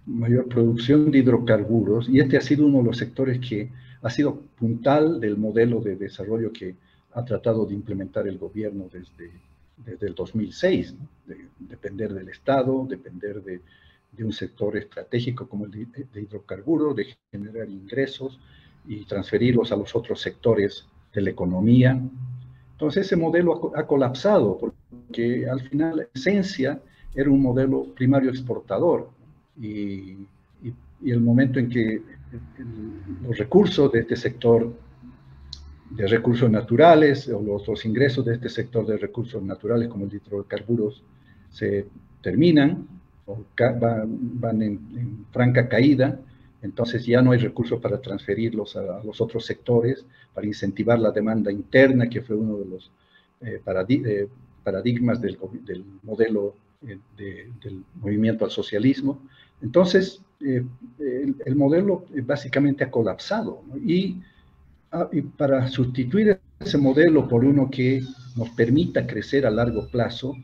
mayor 0.07 0.49
producción 0.49 1.11
de 1.11 1.19
hidrocarburos 1.19 2.09
y 2.09 2.21
este 2.21 2.37
ha 2.37 2.41
sido 2.41 2.67
uno 2.67 2.79
de 2.79 2.85
los 2.85 2.99
sectores 2.99 3.39
que 3.39 3.71
ha 4.03 4.11
sido 4.11 4.41
puntal 4.59 5.21
del 5.21 5.37
modelo 5.37 5.81
de 5.81 5.97
desarrollo 5.97 6.53
que 6.53 6.75
ha 7.13 7.25
tratado 7.25 7.67
de 7.67 7.75
implementar 7.75 8.27
el 8.27 8.39
gobierno 8.39 8.89
desde, 8.91 9.31
desde 9.85 10.07
el 10.07 10.15
2006, 10.15 10.95
depender 11.59 12.13
del 12.13 12.29
Estado, 12.29 12.87
depender 12.89 13.43
de, 13.43 13.61
de, 14.13 14.25
un 14.25 14.33
sector 14.33 14.77
estratégico 14.77 15.49
como 15.49 15.67
el 15.67 15.71
de, 15.71 16.21
hidrocarburos, 16.21 16.97
de 16.97 17.07
generar 17.31 17.69
ingresos 17.69 18.39
y 18.87 19.05
transferirlos 19.05 19.73
a 19.73 19.77
los 19.77 19.95
otros 19.95 20.21
sectores 20.21 20.87
de 21.13 21.21
la 21.21 21.31
economía. 21.31 22.01
Entonces 22.73 23.07
ese 23.07 23.17
modelo 23.17 23.73
ha, 23.77 23.87
colapsado 23.87 24.59
porque 24.59 25.49
al 25.49 25.61
final 25.69 25.97
la 25.99 26.07
esencia 26.15 26.81
era 27.15 27.31
un 27.31 27.43
modelo 27.43 27.85
primario 27.95 28.31
exportador 28.31 29.11
y, 29.61 30.17
el 31.03 31.21
momento 31.21 31.59
en 31.59 31.71
que 31.71 32.03
los 33.23 33.39
recursos 33.39 33.91
de 33.91 34.01
este 34.01 34.17
sector 34.17 34.71
de 35.91 36.07
recursos 36.07 36.51
naturales 36.51 37.29
o 37.29 37.43
los, 37.43 37.85
ingresos 37.85 38.25
de 38.25 38.35
este 38.35 38.49
sector 38.49 38.87
de 38.87 38.97
recursos 38.97 39.43
naturales 39.43 39.89
como 39.89 40.05
el 40.05 40.15
hidrocarburos 40.15 41.03
se 41.51 41.87
terminan 42.23 42.87
o 43.27 43.45
van, 43.59 44.63
en, 44.63 45.27
franca 45.33 45.69
caída, 45.69 46.21
entonces 46.63 47.05
ya 47.07 47.23
no 47.23 47.33
hay 47.33 47.39
recursos 47.39 47.81
para 47.81 48.01
transferirlos 48.01 48.77
a, 48.77 49.03
los 49.03 49.21
otros 49.21 49.45
sectores, 49.47 50.05
para 50.35 50.47
incentivar 50.47 50.99
la 50.99 51.11
demanda 51.11 51.51
interna, 51.51 52.09
que 52.09 52.23
fue 52.23 52.37
uno 52.37 52.59
de 52.59 52.67
los 52.67 52.91
eh, 53.41 53.61
eh, 53.65 54.29
paradigmas 54.63 55.21
del, 55.21 55.39
modelo 56.03 56.55
eh, 56.87 56.99
del 57.17 57.85
movimiento 58.01 58.45
al 58.45 58.51
socialismo. 58.51 59.21
Entonces, 59.63 60.23
el, 60.41 61.57
modelo 61.57 62.07
básicamente 62.25 62.85
ha 62.85 62.91
colapsado 62.91 63.63
y 63.85 64.21
Ah, 64.93 65.09
y 65.13 65.23
para 65.23 65.69
sustituir 65.69 66.41
ese 66.59 66.77
modelo 66.77 67.29
por 67.29 67.45
uno 67.45 67.71
que 67.71 68.03
nos 68.37 68.51
permita 68.51 69.07
crecer 69.07 69.47
a 69.47 69.51
largo 69.51 69.87
plazo, 69.87 70.37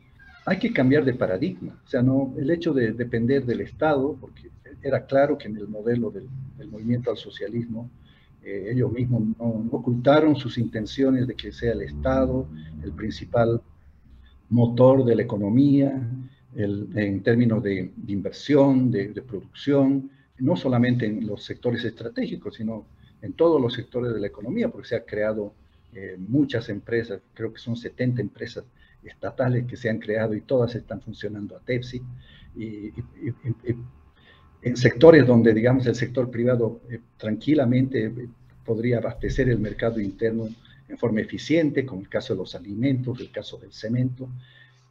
hay 0.44 0.58
que 0.58 0.72
cambiar 0.72 1.04
de 1.04 1.14
paradigma. 1.14 1.76
O 1.84 1.88
sea, 1.88 2.00
no, 2.00 2.32
el 2.38 2.50
hecho 2.50 2.72
de 2.72 2.92
depender 2.92 3.44
del 3.44 3.62
Estado, 3.62 4.16
porque 4.20 4.50
era 4.82 5.04
claro 5.04 5.36
que 5.36 5.48
en 5.48 5.56
el 5.56 5.66
modelo 5.66 6.12
del, 6.12 6.28
movimiento 6.70 7.10
al 7.10 7.16
socialismo, 7.16 7.90
eh, 8.44 8.70
ellos 8.72 8.92
mismos 8.92 9.22
no, 9.36 9.66
ocultaron 9.72 10.36
sus 10.36 10.58
intenciones 10.58 11.26
de 11.26 11.34
que 11.34 11.50
sea 11.50 11.72
el 11.72 11.82
Estado 11.82 12.46
el 12.84 12.92
principal 12.92 13.60
motor 14.48 15.04
de 15.04 15.16
la 15.16 15.22
economía, 15.22 16.08
en 16.56 17.22
términos 17.22 17.62
de, 17.62 17.90
inversión, 18.08 18.90
de, 18.90 19.08
de, 19.08 19.22
producción, 19.22 20.10
no 20.38 20.56
solamente 20.56 21.06
en 21.06 21.26
los 21.26 21.44
sectores 21.44 21.84
estratégicos, 21.84 22.54
sino 22.56 22.86
en 23.22 23.34
todos 23.34 23.60
los 23.60 23.74
sectores 23.74 24.14
de 24.14 24.20
la 24.20 24.26
economía, 24.26 24.68
porque 24.68 24.88
se 24.88 24.96
han 24.96 25.02
creado 25.06 25.52
eh, 25.94 26.16
muchas 26.18 26.68
empresas, 26.68 27.20
creo 27.32 27.52
que 27.52 27.58
son 27.58 27.76
70 27.76 28.20
empresas 28.20 28.64
estatales 29.02 29.66
que 29.66 29.76
se 29.76 29.88
han 29.88 29.98
creado 29.98 30.34
y 30.34 30.42
todas 30.42 30.74
están 30.74 31.00
funcionando 31.00 31.56
a 31.56 31.60
TEPSI. 31.60 32.02
Y, 32.56 32.92
en 34.62 34.76
sectores 34.76 35.26
donde, 35.26 35.54
digamos, 35.54 35.86
el 35.86 35.94
sector 35.94 36.30
privado 36.30 36.80
eh, 36.90 37.00
tranquilamente 37.16 38.06
eh, 38.06 38.28
podría 38.64 38.98
abastecer 38.98 39.48
el 39.48 39.58
mercado 39.58 40.00
interno 40.00 40.48
en 40.88 40.98
forma 40.98 41.20
eficiente, 41.20 41.86
como 41.86 42.02
el 42.02 42.08
caso 42.08 42.34
de 42.34 42.40
los 42.40 42.54
alimentos, 42.54 43.20
el 43.20 43.30
caso 43.30 43.58
del 43.58 43.72
cemento. 43.72 44.28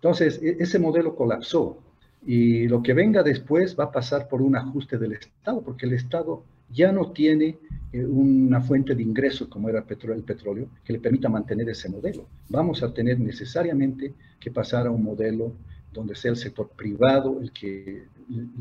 Entonces, 0.05 0.39
e, 0.43 0.57
ese 0.59 0.77
modelo 0.77 1.15
colapsó 1.15 1.79
y 2.23 2.67
lo 2.67 2.83
que 2.83 2.93
venga 2.93 3.23
después 3.23 3.75
va 3.75 3.85
a 3.85 3.91
pasar 3.91 4.27
por 4.27 4.39
un 4.39 4.55
ajuste 4.55 4.99
del 4.99 5.13
Estado, 5.13 5.63
porque 5.63 5.87
el 5.87 5.93
Estado 5.93 6.43
ya 6.69 6.91
no 6.91 7.11
tiene 7.11 7.57
eh, 7.91 8.05
una 8.05 8.61
fuente 8.61 8.93
de 8.93 9.01
ingresos 9.01 9.47
como 9.47 9.67
era 9.67 9.79
el 9.79 10.23
petróleo, 10.23 10.69
que 10.83 10.93
le 10.93 10.99
permita 10.99 11.27
mantener 11.27 11.69
ese 11.69 11.89
modelo. 11.89 12.27
Vamos 12.49 12.83
a 12.83 12.93
tener 12.93 13.19
necesariamente 13.19 14.13
que 14.39 14.51
pasar 14.51 14.85
a 14.85 14.91
un 14.91 15.03
modelo 15.03 15.53
donde 15.91 16.13
sea 16.13 16.29
el 16.29 16.37
sector 16.37 16.69
privado 16.69 17.41
el 17.41 17.51
que 17.51 18.03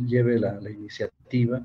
lleve 0.07 0.39
la, 0.39 0.59
iniciativa 0.71 1.63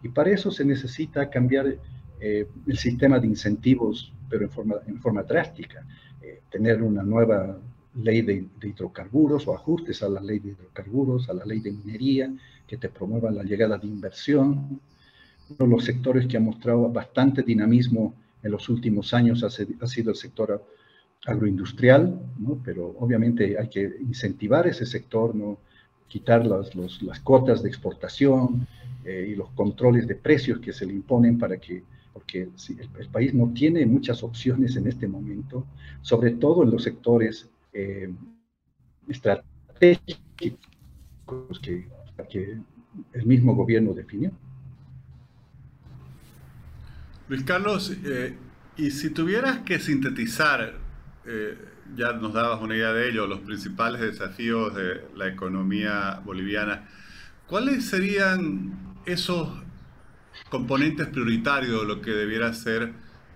y 0.00 0.10
para 0.10 0.30
eso 0.30 0.52
se 0.52 0.64
necesita 0.64 1.28
cambiar 1.28 1.76
eh, 2.20 2.46
el 2.68 2.78
sistema 2.78 3.18
de 3.18 3.26
incentivos, 3.26 4.12
pero 4.30 4.44
en 4.44 4.50
forma, 4.50 4.76
en 4.86 5.00
forma 5.00 5.24
drástica, 5.24 5.84
eh, 6.22 6.42
tener 6.50 6.84
una 6.84 7.02
nueva 7.02 7.58
ley 8.02 8.22
de, 8.22 8.46
de, 8.60 8.68
hidrocarburos 8.68 9.46
o 9.48 9.54
ajustes 9.54 10.02
a 10.02 10.08
la 10.08 10.20
ley 10.20 10.38
de 10.38 10.50
hidrocarburos, 10.50 11.28
a 11.28 11.34
la 11.34 11.44
ley 11.44 11.60
de 11.60 11.72
minería, 11.72 12.32
que 12.66 12.76
te 12.76 12.88
promuevan 12.88 13.34
la 13.36 13.42
llegada 13.42 13.78
de 13.78 13.86
inversión, 13.86 14.80
uno 15.50 15.58
de 15.58 15.68
los 15.68 15.84
sectores 15.84 16.26
que 16.26 16.36
ha 16.36 16.40
mostrado 16.40 16.88
bastante 16.90 17.42
dinamismo 17.42 18.14
en 18.42 18.52
los 18.52 18.68
últimos 18.68 19.14
años 19.14 19.42
ha, 19.42 19.50
sido 19.86 20.10
el 20.10 20.16
sector 20.16 20.64
agroindustrial, 21.26 22.20
¿no? 22.38 22.60
pero 22.64 22.94
obviamente 22.98 23.58
hay 23.58 23.68
que 23.68 23.96
incentivar 24.00 24.66
ese 24.66 24.86
sector, 24.86 25.34
¿no? 25.34 25.58
quitar 26.06 26.46
las, 26.46 26.74
las 27.02 27.20
cuotas 27.20 27.62
de 27.62 27.68
exportación 27.68 28.66
eh, 29.04 29.28
y 29.30 29.34
los 29.34 29.50
controles 29.50 30.06
de 30.06 30.14
precios 30.14 30.58
que 30.58 30.72
se 30.72 30.86
le 30.86 30.94
imponen 30.94 31.38
para 31.38 31.58
que, 31.58 31.82
porque 32.12 32.48
el, 32.98 33.08
país 33.08 33.34
no 33.34 33.52
tiene 33.52 33.84
muchas 33.86 34.22
opciones 34.22 34.76
en 34.76 34.86
este 34.86 35.06
momento, 35.06 35.66
sobre 36.02 36.32
todo 36.32 36.62
en 36.62 36.70
los 36.70 36.82
sectores 36.82 37.48
eh, 37.78 38.10
estratégicos 39.08 40.18
que, 41.62 41.86
el 43.12 43.26
mismo 43.26 43.54
gobierno 43.54 43.94
definió. 43.94 44.32
Luis 47.28 47.44
Carlos, 47.44 47.96
eh, 48.04 48.34
y 48.76 48.90
si 48.90 49.10
tuvieras 49.10 49.58
que 49.58 49.78
sintetizar, 49.78 50.74
eh, 51.24 51.56
ya 51.94 52.14
nos 52.14 52.32
dabas 52.32 52.60
una 52.60 52.74
idea 52.74 52.92
de 52.92 53.10
ello, 53.10 53.28
los 53.28 53.40
principales 53.40 54.00
desafíos 54.00 54.74
de 54.74 55.04
la 55.14 55.28
economía 55.28 56.20
boliviana, 56.24 56.88
¿cuáles 57.46 57.86
serían 57.86 58.96
esos 59.06 59.48
componentes 60.50 61.06
prioritarios 61.06 61.82
de 61.82 61.86
lo 61.86 62.00
que 62.02 62.10
debiera 62.10 62.52
ser 62.52 62.92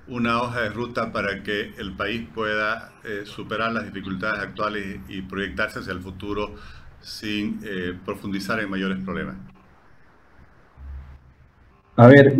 una 0.09 0.43
hoja 0.43 0.63
de 0.63 0.71
ruta 0.71 1.13
para 1.13 1.43
que 1.43 1.75
el 1.79 1.93
país 1.93 2.27
pueda 2.35 2.93
eh, 3.05 3.23
superar 3.25 3.73
las 3.73 3.85
dificultades 3.85 4.41
actuales 4.41 5.01
y 5.09 5.23
proyectarse 5.23 5.79
hacia 5.79 5.93
el 5.93 6.01
futuro 6.01 6.55
sin 7.01 7.61
profundizar 8.05 8.61
en 8.61 8.71
mayores 8.71 8.99
problemas? 9.05 9.37
A 11.97 12.07
ver, 12.07 12.37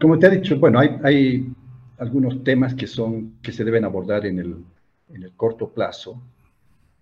como 0.00 0.18
te 0.18 0.26
he 0.26 0.30
dicho, 0.30 0.58
bueno, 0.58 0.78
hay, 0.78 1.50
algunos 1.98 2.44
temas 2.44 2.74
que, 2.74 2.86
son, 2.86 3.38
que 3.42 3.52
se 3.52 3.64
deben 3.64 3.84
abordar 3.84 4.24
en 4.26 4.38
el, 4.38 5.32
corto 5.36 5.70
plazo 5.70 6.20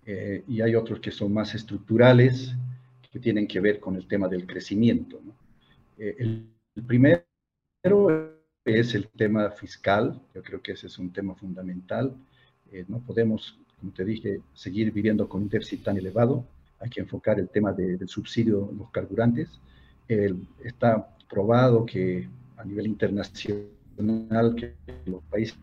eh, 0.05 0.43
y 0.47 0.61
hay 0.61 0.75
otros 0.75 0.99
que 0.99 1.11
son 1.11 1.33
más 1.33 1.53
estructurales, 1.53 2.55
que 3.11 3.19
tienen 3.19 3.47
que 3.47 3.59
ver 3.59 3.79
con 3.79 3.95
el 3.95 4.07
tema 4.07 4.27
del 4.27 4.47
crecimiento. 4.47 5.19
Eh, 5.97 6.15
el, 6.19 6.47
primero 6.85 7.23
es 8.67 8.95
el 8.95 9.07
tema 9.07 9.49
fiscal, 9.51 10.21
yo 10.35 10.43
creo 10.43 10.61
que 10.61 10.73
ese 10.73 10.87
es 10.87 10.97
un 10.99 11.11
tema 11.11 11.35
fundamental. 11.35 12.13
Eh, 12.71 12.85
no 12.87 12.99
podemos, 12.99 13.57
como 13.79 13.91
te 13.93 14.03
dije, 14.03 14.41
seguir 14.53 14.91
viviendo 14.91 15.27
con 15.27 15.43
un 15.43 15.49
déficit 15.49 15.83
tan 15.83 15.97
elevado. 15.97 16.45
Hay 16.79 16.89
que 16.89 17.01
enfocar 17.01 17.39
el 17.39 17.49
tema 17.49 17.71
del 17.73 18.07
subsidio 18.07 18.69
a 18.69 18.75
los 18.75 18.91
carburantes. 18.91 19.49
está 20.63 21.15
probado 21.29 21.85
que 21.85 22.27
a 22.57 22.63
nivel 22.63 22.87
internacional 22.87 24.55
que 24.55 24.73
los 25.05 25.23
países 25.23 25.57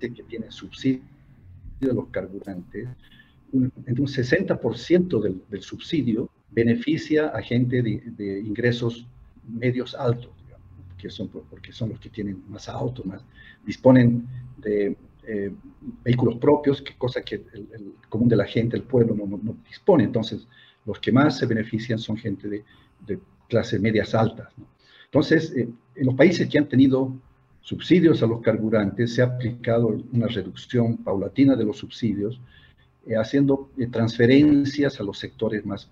que 0.00 0.22
tienen 0.24 0.50
subsidio 0.50 1.02
de 1.80 1.92
los 1.92 2.08
carburantes, 2.08 2.88
un, 3.52 3.72
un 3.86 4.06
60% 4.06 5.22
del, 5.22 5.42
del, 5.48 5.62
subsidio 5.62 6.30
beneficia 6.50 7.28
a 7.28 7.42
gente 7.42 7.82
de, 7.82 8.40
ingresos 8.40 9.06
medios 9.46 9.94
altos, 9.94 10.30
que 10.96 11.10
son, 11.10 11.28
porque 11.28 11.72
son 11.72 11.90
los 11.90 12.00
que 12.00 12.10
tienen 12.10 12.42
más 12.48 12.68
autos, 12.68 13.04
más, 13.04 13.22
disponen 13.64 14.26
de 14.58 14.96
eh, 15.28 15.52
vehículos 16.04 16.36
propios, 16.36 16.80
que 16.80 16.94
cosa 16.94 17.20
que 17.22 17.34
el, 17.34 17.94
común 18.08 18.28
de 18.28 18.36
la 18.36 18.44
gente, 18.44 18.76
el 18.76 18.84
pueblo, 18.84 19.14
no, 19.14 19.26
no, 19.26 19.56
dispone. 19.68 20.04
Entonces, 20.04 20.46
los 20.84 20.98
que 21.00 21.10
más 21.10 21.38
se 21.38 21.46
benefician 21.46 21.98
son 21.98 22.16
gente 22.16 22.48
de, 22.48 22.64
de 23.06 23.78
medias 23.80 24.14
altas. 24.14 24.48
¿no? 24.56 24.66
Entonces, 25.06 25.52
eh, 25.56 25.68
en 25.94 26.06
los 26.06 26.14
países 26.14 26.48
que 26.48 26.58
han 26.58 26.68
tenido 26.68 27.12
subsidios 27.60 28.22
a 28.22 28.26
los 28.26 28.40
carburantes, 28.40 29.14
se 29.14 29.22
ha 29.22 29.26
aplicado 29.26 29.88
una 30.12 30.28
reducción 30.28 30.98
paulatina 30.98 31.56
de 31.56 31.64
los 31.64 31.78
subsidios, 31.78 32.40
eh, 33.06 33.16
haciendo 33.16 33.70
eh, 33.78 33.86
transferencias 33.88 35.00
a 35.00 35.04
los 35.04 35.18
sectores 35.18 35.64
más, 35.66 35.90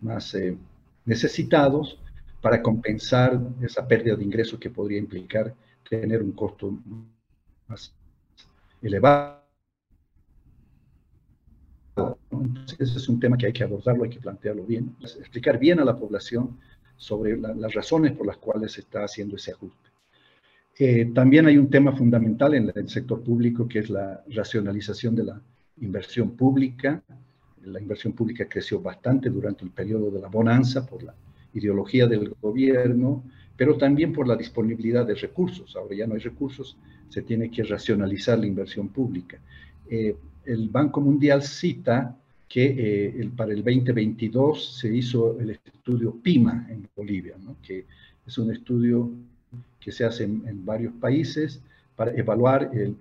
más 0.00 0.36
necesitados 1.04 1.98
para 2.40 2.62
compensar 2.62 3.40
esa 3.62 3.86
pérdida 3.86 4.16
de 4.16 4.24
ingresos 4.24 4.58
que 4.58 4.70
podría 4.70 4.98
implicar 4.98 5.54
tener 5.88 6.22
un 6.22 6.32
costo 6.32 6.78
más 7.68 7.92
elevado. 8.82 9.42
Entonces, 12.30 12.80
ese 12.80 12.98
es 12.98 13.08
un 13.08 13.18
tema 13.18 13.36
que 13.38 13.46
hay 13.46 13.52
que 13.52 13.64
abordarlo, 13.64 14.04
hay 14.04 14.10
que 14.10 14.20
plantearlo 14.20 14.64
bien, 14.64 14.94
explicar 15.00 15.58
bien 15.58 15.80
a 15.80 15.84
la 15.84 15.96
población 15.96 16.58
sobre 16.96 17.36
las 17.36 17.74
razones 17.74 18.12
por 18.12 18.26
las 18.26 18.36
cuales 18.36 18.72
se 18.72 18.80
está 18.80 19.04
haciendo 19.04 19.36
ese 19.36 19.52
ajuste. 19.52 19.90
Eh, 20.78 21.10
también 21.14 21.46
hay 21.46 21.56
un 21.56 21.70
tema 21.70 21.92
fundamental 21.96 22.54
en 22.54 22.70
el 22.74 22.88
sector 22.88 23.22
público 23.22 23.66
que 23.66 23.78
es 23.78 23.88
la 23.90 24.22
racionalización 24.28 25.14
de 25.14 25.24
la 25.24 25.40
inversión 25.80 26.36
pública. 26.36 27.02
La 27.62 27.80
inversión 27.80 28.12
pública 28.12 28.46
creció 28.46 28.80
bastante 28.80 29.30
durante 29.30 29.64
el 29.64 29.70
periodo 29.70 30.10
de 30.10 30.20
la 30.20 30.28
bonanza 30.28 30.84
por 30.84 31.02
la 31.02 31.14
ideología 31.56 32.06
del 32.06 32.34
gobierno. 32.40 33.24
pero 33.56 33.78
también 33.78 34.12
por 34.12 34.28
la 34.28 34.36
disponibilidad 34.36 35.06
de 35.06 35.14
recursos. 35.14 35.74
Ahora 35.76 35.96
ya 35.96 36.06
no 36.06 36.12
hay 36.12 36.20
recursos, 36.20 36.76
se 37.08 37.22
tiene 37.22 37.50
que 37.50 37.62
racionalizar 37.62 38.38
la 38.38 38.46
inversión 38.46 38.88
pública. 38.88 39.38
Eh, 39.88 40.14
el 40.44 40.68
Banco 40.68 41.00
Mundial 41.00 41.42
cita 41.42 42.16
que 42.48 42.74
eh, 43.18 43.30
para 43.36 43.52
el 43.52 43.64
2022 43.64 44.78
se 44.78 44.94
hizo 44.94 45.38
el 45.40 45.50
estudio 45.50 46.14
PIMA 46.22 46.66
en 46.70 46.88
Bolivia, 46.94 47.34
que 47.62 47.84
es 48.26 48.38
un 48.38 48.52
estudio 48.52 49.10
que 49.80 49.92
se 49.92 50.04
hace 50.04 50.24
en, 50.24 50.64
varios 50.64 50.92
países 50.94 51.60
para 51.96 52.12
evaluar 52.12 52.70
el, 52.72 52.96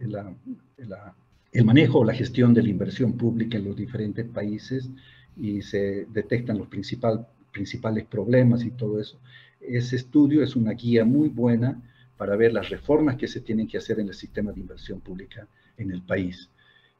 manejo 1.63 1.99
o 1.99 2.03
la 2.03 2.13
gestión 2.13 2.53
de 2.53 2.63
la 2.63 2.69
inversión 2.69 3.13
pública 3.13 3.57
en 3.57 3.65
los 3.65 3.75
diferentes 3.75 4.25
países 4.25 4.89
y 5.37 5.61
se 5.61 6.05
detectan 6.13 6.57
los 6.57 6.67
principal, 6.67 7.27
principales 7.55 8.03
problemas 8.05 8.65
y 8.65 8.71
todo 8.71 8.99
eso. 8.99 9.17
Ese 9.61 9.95
estudio 9.95 10.43
es 10.43 10.55
una 10.57 10.73
guía 10.73 11.05
muy 11.05 11.29
buena 11.29 11.81
para 12.17 12.35
ver 12.35 12.51
las 12.51 12.69
reformas 12.69 13.15
que 13.15 13.27
se 13.27 13.39
tienen 13.39 13.67
que 13.67 13.77
hacer 13.77 13.99
en 13.99 14.09
el 14.09 14.13
sistema 14.13 14.51
de 14.51 14.59
inversión 14.59 14.99
pública 14.99 15.47
en 15.77 15.91
el 15.91 16.01
país. 16.01 16.49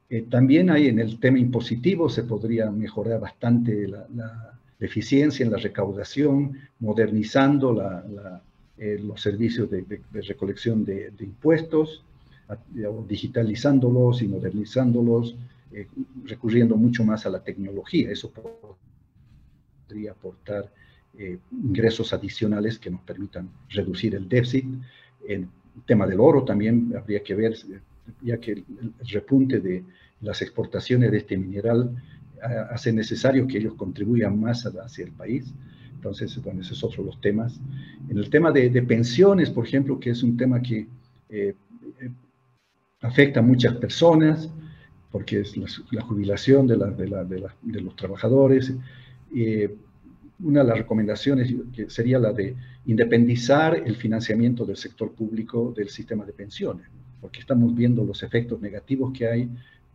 Eh, 0.10 0.26
también 0.30 0.70
hay 0.70 0.88
en 0.88 1.00
el 1.00 1.20
tema 1.20 1.40
impositivo, 1.40 2.10
se 2.10 2.24
podría 2.24 2.72
mejorar 2.72 3.20
bastante 3.20 3.88
la, 3.88 4.08
eficiencia 4.80 5.46
en 5.46 5.52
la 5.52 5.58
recaudación, 5.58 6.60
modernizando 6.80 7.70
eh, 8.78 9.00
los 9.02 9.22
servicios 9.22 9.70
de, 9.72 9.84
recolección 10.12 10.84
de, 10.86 11.12
impuestos, 11.22 12.04
digitalizándolos 13.08 14.22
y 14.22 14.28
modernizándolos, 14.28 15.36
eh, 15.72 15.88
recurriendo 16.26 16.76
mucho 16.78 17.04
más 17.04 17.26
a 17.26 17.30
la 17.30 17.40
tecnología. 17.40 18.12
Eso 18.12 18.32
podría 19.88 20.12
aportar 20.12 20.72
ingresos 21.52 22.12
adicionales 22.12 22.78
que 22.78 22.90
nos 22.90 23.02
permitan 23.02 23.50
reducir 23.70 24.16
el 24.16 24.28
déficit. 24.28 24.66
El 25.26 25.48
tema 25.86 26.06
del 26.06 26.20
oro 26.20 26.44
también 26.44 26.94
habría 26.98 27.24
que 27.24 27.36
ver 27.36 27.56
ya 28.22 28.38
que 28.38 28.52
el, 28.52 28.66
repunte 29.10 29.60
de 29.60 29.84
las 30.22 30.42
exportaciones 30.42 31.12
de 31.12 31.18
este 31.18 31.38
mineral 31.38 31.96
hace 32.70 32.92
necesario 32.92 33.48
que 33.48 33.58
ellos 33.58 33.74
contribuyan 33.76 34.40
más 34.40 34.66
hacia 34.66 35.06
el 35.06 35.12
país. 35.12 35.54
Entonces, 35.96 36.40
bueno, 36.44 36.62
esos 36.62 36.78
son 36.78 36.92
otros 36.92 37.06
los 37.06 37.22
temas. 37.22 37.60
En 38.10 38.18
el 38.18 38.30
tema 38.30 38.52
de, 38.52 38.70
pensiones, 38.84 39.50
por 39.50 39.66
ejemplo, 39.66 40.00
que 40.00 40.12
es 40.12 40.22
un 40.22 40.38
tema 40.38 40.62
que 40.62 40.88
eh, 41.30 41.56
afecta 43.02 43.40
a 43.40 43.44
muchas 43.44 43.76
personas, 43.76 44.50
porque 45.12 45.40
es 45.40 45.56
la, 45.92 46.02
jubilación 46.02 46.68
de, 46.68 46.76
de, 46.76 47.82
los 47.82 47.96
trabajadores. 47.96 48.74
Eh, 49.36 49.76
una 50.40 50.62
de 50.62 50.68
las 50.68 50.78
recomendaciones 50.78 51.54
sería 51.88 52.20
la 52.20 52.34
de 52.34 52.56
independizar 52.86 53.76
el 53.76 53.96
financiamiento 53.96 54.66
del 54.66 54.76
sector 54.76 55.12
público 55.12 55.74
del 55.76 55.90
sistema 55.90 56.26
de 56.26 56.34
pensiones 56.34 56.88
porque 57.26 57.40
estamos 57.40 57.74
viendo 57.74 58.04
los 58.04 58.22
efectos 58.22 58.62
negativos 58.62 59.12
que 59.12 59.28
hay 59.28 59.50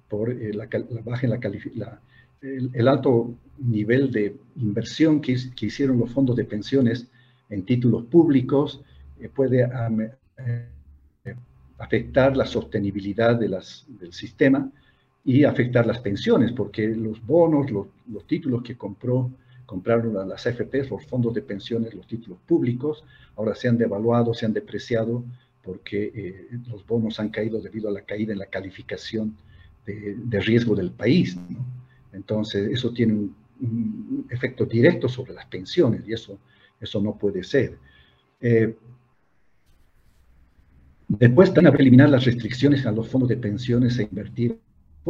por 0.09 0.31
eh, 0.31 0.53
la, 0.53 0.67
baja 1.05 1.29
en 1.29 1.31
la, 1.77 2.01
el, 2.43 2.89
alto 2.89 3.33
nivel 3.59 4.11
de 4.11 4.35
inversión 4.57 5.21
que, 5.21 5.37
hicieron 5.61 6.01
los 6.01 6.11
fondos 6.11 6.35
de 6.35 6.45
pensiones 6.45 7.07
en 7.49 7.65
títulos 7.65 8.07
públicos, 8.07 8.83
eh, 9.21 9.29
puede 9.29 9.63
eh, 9.63 11.37
afectar 11.79 12.37
la 12.37 12.47
sostenibilidad 12.47 13.39
del 13.39 14.13
sistema 14.13 14.69
y 15.25 15.45
afectar 15.45 15.87
las 15.87 16.01
pensiones, 16.01 16.53
porque 16.53 16.89
los 16.89 17.25
bonos, 17.25 17.71
los, 17.71 17.87
los 18.11 18.27
títulos 18.27 18.63
que 18.63 18.77
compró, 18.77 19.31
compraron 19.67 20.29
las 20.29 20.47
AFPs, 20.47 20.91
los 20.91 21.07
fondos 21.07 21.35
de 21.35 21.43
pensiones, 21.43 21.95
los 21.95 22.07
títulos 22.07 22.39
públicos, 22.47 23.05
ahora 23.37 23.55
se 23.55 23.69
han 23.69 23.79
devaluado, 23.79 24.35
se 24.35 24.47
han 24.47 24.53
depreciado 24.53 25.25
porque 25.63 26.11
eh, 26.15 26.49
los 26.69 26.87
bonos 26.87 27.21
han 27.21 27.29
caído 27.29 27.61
debido 27.61 27.89
a 27.89 27.93
la 27.93 28.01
caída 28.03 28.33
en 28.33 28.39
la 28.39 28.47
calificación 28.47 29.37
de, 29.87 30.41
riesgo 30.41 30.75
del 30.75 30.91
país. 30.91 31.37
Entonces, 32.13 32.71
eso 32.71 32.93
tiene 32.93 33.13
un, 33.15 34.27
efecto 34.31 34.65
directo 34.65 35.09
sobre 35.09 35.35
las 35.35 35.47
pensiones 35.47 36.03
y 36.09 36.15
eso, 36.15 36.39
eso 36.81 37.01
no 37.03 37.17
puede 37.17 37.45
ser. 37.45 37.77
Eh, 38.41 38.75
después 41.09 41.53
también 41.53 41.77
eliminar 41.79 42.09
las 42.09 42.25
restricciones 42.25 42.87
a 42.87 42.93
los 42.93 43.09
fondos 43.09 43.29
de 43.29 43.37
pensiones 43.37 43.99
e 43.99 44.05
invertir 44.05 44.59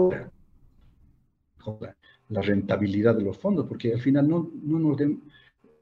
fuera 0.08 1.96
la 2.28 2.42
rentabilidad 2.42 3.16
de 3.16 3.22
los 3.22 3.36
fondos, 3.36 3.66
porque 3.66 3.92
al 3.92 4.00
final 4.00 4.28
no, 4.28 4.50
no, 4.62 4.78
nos 4.78 5.00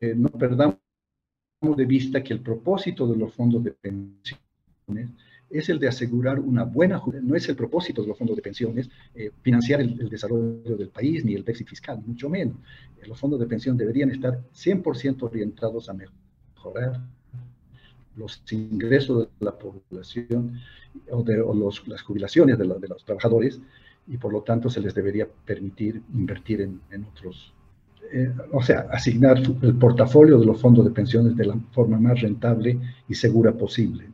eh, 0.01 0.15
no 0.17 0.29
perdamos 0.31 0.79
de 1.61 1.85
vista 1.85 2.23
que 2.23 2.33
el 2.33 2.41
propósito 2.41 3.07
de 3.07 3.17
los 3.17 3.35
fondos 3.35 3.63
de 3.65 3.73
pensiones 3.73 5.11
es 5.51 5.69
el 5.69 5.79
de 5.79 5.89
asegurar 5.89 6.39
una 6.39 6.65
buena, 6.65 7.01
no 7.23 7.35
es 7.35 7.49
el 7.49 7.57
propósito 7.57 8.03
de 8.03 8.09
los 8.09 8.19
fondos 8.19 8.37
de 8.37 8.43
pensiones 8.43 8.91
eh, 9.15 9.31
financiar 9.43 9.81
el, 9.81 10.09
desarrollo 10.09 10.77
del 10.77 10.89
país 10.89 11.25
ni 11.25 11.35
el 11.35 11.45
déficit 11.45 11.69
fiscal, 11.69 12.03
mucho 12.05 12.29
menos. 12.29 12.57
Eh, 13.01 13.07
los 13.07 13.19
fondos 13.19 13.41
de 13.41 13.47
pensión 13.47 13.77
deberían 13.77 14.11
estar 14.11 14.41
100% 14.53 15.23
orientados 15.23 15.89
a 15.89 15.95
mejorar 15.95 17.01
los 18.17 18.43
ingresos 18.51 19.29
de 19.39 19.45
la 19.45 19.57
población 19.59 20.61
o, 21.11 21.23
de, 21.23 21.37
las 21.87 22.03
jubilaciones 22.03 22.59
de, 22.59 22.65
los 22.65 23.05
trabajadores 23.05 23.61
y 24.09 24.17
por 24.17 24.33
lo 24.33 24.43
tanto 24.43 24.71
se 24.71 24.81
les 24.81 24.95
debería 24.95 25.27
permitir 25.45 26.03
invertir 26.15 26.63
en, 26.63 27.05
otros, 27.05 27.53
eh, 28.13 28.33
o 28.53 28.63
sea, 28.63 28.87
asignar 28.91 29.39
el 29.39 29.75
portafolio 29.75 30.39
de 30.39 30.47
los 30.47 30.61
fondos 30.61 30.85
de 30.85 30.91
pensiones 30.91 31.37
de 31.37 31.47
la 31.47 31.57
forma 31.73 31.99
más 31.99 32.21
rentable 32.21 32.79
y 33.09 33.15
segura 33.15 33.53
posible. 33.53 34.07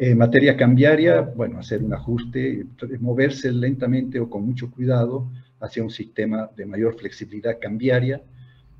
En 0.00 0.16
materia 0.16 0.56
cambiaria, 0.56 1.22
bueno, 1.22 1.58
hacer 1.58 1.82
un 1.82 1.92
ajuste, 1.92 2.66
moverse 3.00 3.50
lentamente 3.50 4.20
o 4.20 4.30
con 4.30 4.46
mucho 4.46 4.70
cuidado 4.70 5.28
hacia 5.60 5.82
un 5.82 5.90
sistema 5.90 6.48
de 6.56 6.66
mayor 6.66 6.96
flexibilidad 6.96 7.58
cambiaria. 7.60 8.22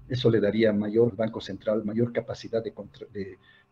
Eso 0.08 0.30
le 0.30 0.40
daría 0.40 0.72
mayor 0.72 1.16
Banco 1.16 1.40
Central, 1.40 1.84
mayor 1.84 2.12
capacidad 2.12 2.62
de, 2.62 2.72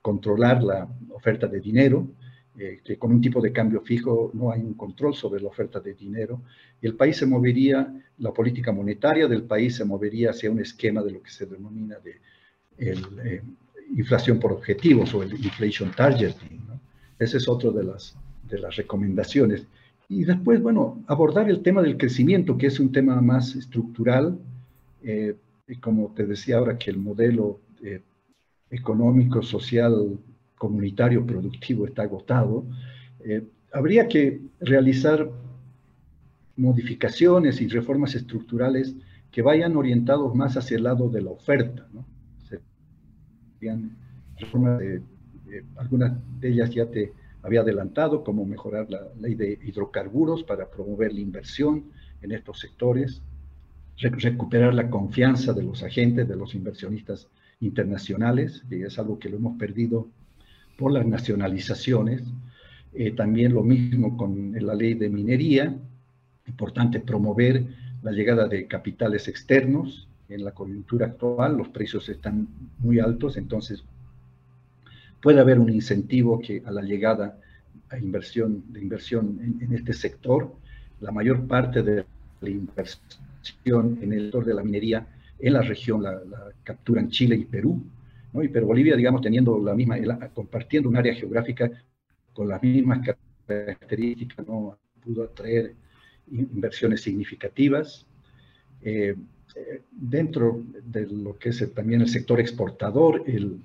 controlar 0.02 0.62
la 0.62 0.88
oferta 1.10 1.46
de 1.46 1.60
dinero, 1.60 2.08
eh, 2.58 2.80
que 2.84 2.96
con 2.96 3.12
un 3.12 3.20
tipo 3.20 3.40
de 3.40 3.52
cambio 3.52 3.80
fijo 3.80 4.30
no 4.34 4.50
hay 4.50 4.60
un 4.60 4.74
control 4.74 5.14
sobre 5.14 5.40
la 5.40 5.48
oferta 5.48 5.80
de 5.80 5.94
dinero. 5.94 6.42
Y 6.80 6.86
el 6.86 6.94
país 6.94 7.16
se 7.16 7.26
movería, 7.26 7.92
la 8.18 8.32
política 8.32 8.72
monetaria 8.72 9.28
del 9.28 9.42
país 9.42 9.76
se 9.76 9.84
movería 9.84 10.30
hacia 10.30 10.50
un 10.50 10.60
esquema 10.60 11.02
de 11.02 11.10
lo 11.12 11.22
que 11.22 11.30
se 11.30 11.46
denomina 11.46 11.96
de 11.98 12.16
eh, 12.78 13.42
inflación 13.96 14.38
por 14.38 14.52
objetivos 14.52 15.14
o 15.14 15.22
el 15.22 15.32
inflation 15.32 15.90
targeting 15.92 16.66
esa 17.18 17.36
es 17.38 17.48
otra 17.48 17.70
de 17.70 17.84
las, 17.84 18.16
de 18.48 18.58
las 18.58 18.76
recomendaciones. 18.76 19.66
Y 20.08 20.24
después, 20.24 20.62
bueno, 20.62 21.02
abordar 21.06 21.50
el 21.50 21.62
tema 21.62 21.82
del 21.82 21.96
crecimiento, 21.96 22.56
que 22.58 22.66
es 22.66 22.78
un 22.78 22.92
tema 22.92 23.20
más 23.20 23.56
estructural. 23.56 24.38
Eh, 25.02 25.34
y 25.68 25.76
como 25.76 26.12
te 26.14 26.26
decía 26.26 26.58
ahora, 26.58 26.78
que 26.78 26.90
el 26.90 26.98
modelo 26.98 27.60
eh, 27.82 28.02
económico, 28.70 29.42
social, 29.42 30.18
comunitario, 30.56 31.26
productivo 31.26 31.86
está 31.86 32.02
agotado, 32.02 32.64
eh, 33.20 33.46
habría 33.72 34.08
que 34.08 34.40
realizar 34.60 35.30
modificaciones 36.56 37.60
y 37.60 37.68
reformas 37.68 38.14
estructurales 38.14 38.94
que 39.30 39.42
vayan 39.42 39.76
orientados 39.76 40.34
más 40.34 40.56
hacia 40.56 40.76
el 40.76 40.84
lado 40.84 41.08
de 41.10 41.22
la 41.22 41.30
oferta. 41.30 41.86
¿no? 41.92 42.06
Serían 43.58 43.96
reformas 44.38 44.78
de 44.78 45.02
algunas 45.76 46.12
de 46.40 46.48
ellas 46.48 46.70
ya 46.70 46.86
te 46.86 47.12
había 47.42 47.60
adelantado, 47.60 48.24
como 48.24 48.44
mejorar 48.44 48.90
la 48.90 49.06
ley 49.20 49.34
de 49.34 49.58
hidrocarburos 49.64 50.42
para 50.42 50.68
promover 50.68 51.12
la 51.12 51.20
inversión 51.20 51.84
en 52.22 52.32
estos 52.32 52.58
sectores, 52.58 53.22
recuperar 53.98 54.74
la 54.74 54.90
confianza 54.90 55.52
de 55.52 55.62
los 55.62 55.82
agentes, 55.82 56.28
de 56.28 56.36
los 56.36 56.54
inversionistas 56.54 57.28
internacionales, 57.60 58.64
que 58.68 58.82
es 58.82 58.98
algo 58.98 59.18
que 59.18 59.28
lo 59.28 59.36
hemos 59.36 59.56
perdido 59.56 60.08
por 60.76 60.92
las 60.92 61.06
nacionalizaciones. 61.06 62.22
Eh, 62.94 63.12
también 63.12 63.52
lo 63.52 63.62
mismo 63.62 64.16
con 64.16 64.54
la 64.58 64.74
ley 64.74 64.94
de 64.94 65.08
minería, 65.08 65.76
importante 66.46 67.00
promover 67.00 67.64
la 68.02 68.12
llegada 68.12 68.48
de 68.48 68.66
capitales 68.66 69.28
externos. 69.28 70.08
En 70.28 70.44
la 70.44 70.52
coyuntura 70.52 71.06
actual 71.06 71.56
los 71.56 71.68
precios 71.68 72.08
están 72.08 72.48
muy 72.78 72.98
altos, 72.98 73.36
entonces 73.36 73.84
puede 75.22 75.40
haber 75.40 75.58
un 75.58 75.70
incentivo 75.70 76.40
que 76.40 76.62
a 76.64 76.70
la 76.70 76.82
llegada 76.82 77.38
a 77.90 77.98
inversión, 77.98 78.64
de 78.72 78.80
inversión 78.80 79.58
en, 79.60 79.72
este 79.72 79.92
sector, 79.92 80.52
la 81.00 81.12
mayor 81.12 81.46
parte 81.46 81.82
de 81.82 82.04
la 82.40 82.50
inversión 82.50 83.98
en 84.02 84.12
el 84.12 84.22
sector 84.22 84.44
de 84.44 84.54
la 84.54 84.64
minería 84.64 85.06
en 85.38 85.52
la 85.52 85.62
región 85.62 86.02
la, 86.02 86.20
capturan 86.64 87.10
Chile 87.10 87.36
y 87.36 87.44
Perú, 87.44 87.82
¿no? 88.32 88.42
y 88.42 88.48
pero 88.48 88.66
Bolivia, 88.66 88.96
digamos, 88.96 89.20
teniendo 89.20 89.58
la 89.58 89.74
misma, 89.74 89.96
compartiendo 90.34 90.88
un 90.88 90.96
área 90.96 91.14
geográfica 91.14 91.70
con 92.32 92.48
las 92.48 92.62
mismas 92.62 93.06
características, 93.46 94.46
no 94.46 94.78
pudo 95.02 95.24
atraer 95.24 95.74
inversiones 96.30 97.02
significativas. 97.02 98.06
Eh, 98.82 99.14
eh, 99.54 99.82
dentro 99.90 100.62
de 100.84 101.06
lo 101.06 101.38
que 101.38 101.50
es 101.50 101.72
también 101.74 102.02
el 102.02 102.08
sector 102.08 102.40
exportador, 102.40 103.22
el, 103.26 103.58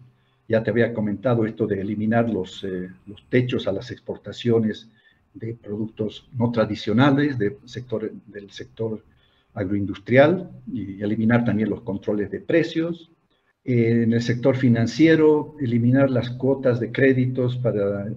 Ya 0.47 0.63
te 0.63 0.69
había 0.69 0.93
comentado 0.93 1.45
esto 1.45 1.65
de 1.65 1.80
eliminar 1.80 2.30
los, 2.30 2.63
eh, 2.63 2.89
los 3.08 3.24
techos 3.30 3.67
a 3.67 3.71
las 3.71 3.89
exportaciones 3.91 4.89
de 5.34 5.54
productos 5.54 6.28
no 6.38 6.52
tradicionales 6.52 7.38
del 7.38 7.58
sector 8.52 9.04
agroindustrial 9.54 10.50
y 10.71 11.02
eliminar 11.02 11.45
también 11.45 11.69
los 11.69 11.82
controles 11.82 12.30
de 12.32 12.39
precios. 12.39 13.12
En 13.63 14.13
el 14.13 14.21
sector 14.21 14.56
financiero, 14.56 15.56
eliminar 15.60 16.10
las 16.10 16.30
cuotas 16.32 16.80
de 16.80 16.91
créditos 16.91 17.58
para, 17.58 18.08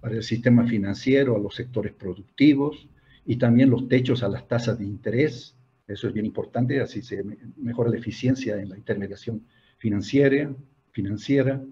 para 0.00 0.16
el 0.16 0.22
sistema 0.22 0.66
financiero, 0.66 1.36
a 1.36 1.38
los 1.38 1.54
sectores 1.54 1.92
productivos 1.92 2.88
y 3.24 3.36
también 3.36 3.70
los 3.70 3.88
techos 3.88 4.22
a 4.22 4.28
las 4.28 4.48
tasas 4.48 4.78
de 4.78 4.84
interés. 4.84 5.54
Eso 5.86 6.08
es 6.08 6.12
bien 6.12 6.26
importante, 6.26 6.80
así 6.80 7.02
se 7.02 7.22
mejora 7.56 7.90
la 7.90 7.98
eficiencia 7.98 8.60
en 8.60 8.70
la 8.70 8.76
intermediación 8.76 9.42
financiera. 9.78 10.50
financiera. 10.90 11.62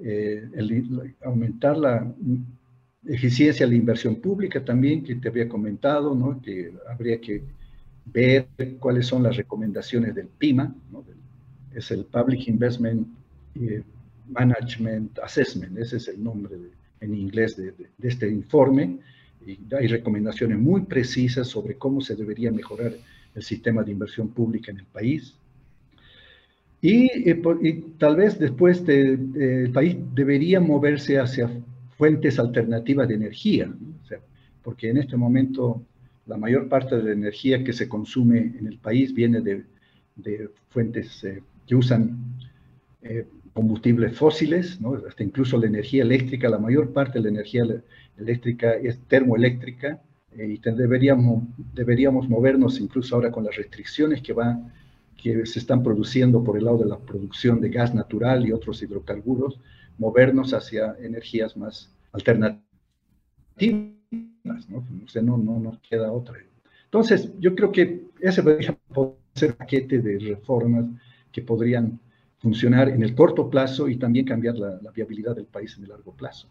Eh, 0.00 0.48
aumentar 1.24 1.76
la 1.76 2.14
eficiencia 3.04 3.66
de 3.66 3.72
la 3.72 3.78
inversión 3.78 4.16
pública 4.16 4.64
también, 4.64 5.02
que 5.02 5.16
te 5.16 5.28
había 5.28 5.48
comentado, 5.48 6.14
¿no? 6.14 6.40
que 6.40 6.72
habría 6.88 7.20
que 7.20 7.42
ver 8.04 8.46
cuáles 8.78 9.06
son 9.06 9.22
las 9.22 9.36
recomendaciones 9.36 10.14
del 10.14 10.28
PIMA, 10.28 10.74
es 11.74 11.90
el 11.90 12.04
Public 12.04 12.48
Investment 12.48 13.06
eh, 13.54 13.82
Management 14.28 15.18
Assessment, 15.20 15.76
ese 15.78 15.96
es 15.96 16.08
el 16.08 16.22
nombre 16.22 16.56
en 17.00 17.14
inglés 17.14 17.56
de, 17.56 17.72
este 18.02 18.28
informe, 18.28 18.98
y 19.46 19.58
hay 19.74 19.86
recomendaciones 19.86 20.58
muy 20.58 20.82
precisas 20.82 21.48
sobre 21.48 21.76
cómo 21.76 22.00
se 22.00 22.16
debería 22.16 22.50
mejorar 22.50 22.92
el 23.34 23.42
sistema 23.42 23.82
de 23.82 23.92
inversión 23.92 24.28
pública 24.28 24.70
en 24.72 24.78
el 24.78 24.86
país. 24.86 25.34
Y, 26.80 27.30
eh, 27.30 27.84
tal 27.98 28.16
vez 28.16 28.38
después 28.38 28.82
el 28.88 29.70
país 29.72 29.96
debería 30.14 30.60
moverse 30.60 31.18
hacia 31.18 31.50
fuentes 31.96 32.38
alternativas 32.38 33.08
de 33.08 33.14
energía, 33.14 33.72
porque 34.62 34.90
en 34.90 34.98
este 34.98 35.16
momento 35.16 35.82
la 36.28 36.36
mayor 36.36 36.68
parte 36.68 36.96
de 36.96 37.02
la 37.02 37.12
energía 37.12 37.64
que 37.64 37.72
se 37.72 37.88
consume 37.88 38.38
en 38.58 38.66
el 38.66 38.78
país 38.78 39.12
viene 39.14 39.40
de, 39.40 39.64
fuentes 40.68 41.24
eh, 41.24 41.42
que 41.68 41.76
usan 41.76 42.18
eh, 43.02 43.28
combustibles 43.52 44.16
fósiles, 44.16 44.78
hasta 45.06 45.22
incluso 45.22 45.58
la 45.58 45.66
energía 45.66 46.02
eléctrica, 46.02 46.48
la 46.48 46.58
mayor 46.58 46.92
parte 46.92 47.18
de 47.18 47.24
la 47.24 47.28
energía 47.28 47.64
eléctrica 48.16 48.72
es 48.72 48.98
termoeléctrica 49.06 50.00
eh, 50.32 50.46
y 50.46 50.70
deberíamos, 50.70 51.44
deberíamos 51.74 52.28
movernos 52.28 52.80
incluso 52.80 53.14
ahora 53.14 53.30
con 53.30 53.44
las 53.44 53.56
restricciones 53.56 54.22
que, 54.22 54.32
va, 54.32 54.58
que 55.16 55.44
se 55.44 55.58
están 55.58 55.82
produciendo 55.82 56.42
por 56.42 56.56
el 56.56 56.64
lado 56.64 56.78
de 56.78 56.86
la 56.86 56.98
producción 56.98 57.60
de 57.60 57.68
gas 57.68 57.94
natural 57.94 58.46
y 58.46 58.52
otros 58.52 58.82
hidrocarburos, 58.82 59.60
movernos 59.98 60.54
hacia 60.54 60.96
energías 61.00 61.56
más 61.56 61.92
alternativas, 62.12 62.62
¿no? 64.68 64.86
O 65.04 65.08
sea, 65.08 65.20
no, 65.20 65.36
no 65.36 65.58
nos 65.58 65.78
queda 65.80 66.12
otra. 66.12 66.36
Entonces, 66.84 67.30
yo 67.38 67.54
creo 67.54 67.70
que 67.70 68.04
ese 68.20 68.42
ser 69.34 69.50
un 69.50 69.56
paquete 69.56 70.00
de 70.00 70.18
reformas 70.18 70.86
que 71.38 71.46
podrían 71.46 72.00
funcionar 72.38 72.88
en 72.88 73.02
el 73.02 73.14
corto 73.14 73.48
plazo 73.48 73.88
y 73.88 73.96
también 73.96 74.26
cambiar 74.26 74.56
la, 74.56 74.90
viabilidad 74.92 75.36
del 75.36 75.46
país 75.46 75.76
en 75.76 75.84
el 75.84 75.90
largo 75.90 76.12
plazo. 76.14 76.48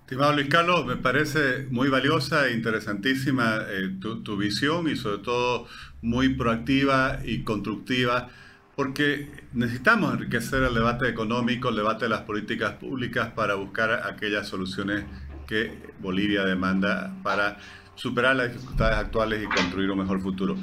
Estimado 0.00 0.34
Luis 0.34 0.48
Carlos, 0.48 0.84
me 0.84 0.96
parece 0.96 1.66
muy 1.70 1.88
valiosa 1.88 2.48
e 2.48 2.52
interesantísima 2.52 3.62
eh, 3.70 3.96
tu, 3.98 4.22
tu, 4.22 4.36
visión 4.36 4.86
y 4.88 4.96
sobre 4.96 5.18
todo 5.22 5.66
muy 6.02 6.34
proactiva 6.34 7.20
y 7.24 7.42
constructiva 7.42 8.28
porque 8.76 9.30
necesitamos 9.54 10.12
enriquecer 10.12 10.62
el 10.62 10.74
debate 10.74 11.08
económico, 11.08 11.70
el 11.70 11.76
debate 11.76 12.04
de 12.04 12.10
las 12.10 12.22
políticas 12.22 12.74
públicas 12.74 13.30
para 13.34 13.54
buscar 13.54 14.02
aquellas 14.04 14.46
soluciones 14.46 15.04
que 15.46 15.72
Bolivia 16.00 16.44
demanda 16.44 17.14
para 17.22 17.56
superar 17.94 18.36
las 18.36 18.52
dificultades 18.52 18.98
actuales 18.98 19.42
y 19.42 19.46
construir 19.46 19.90
un 19.90 19.98
mejor 20.00 20.20
futuro. 20.20 20.56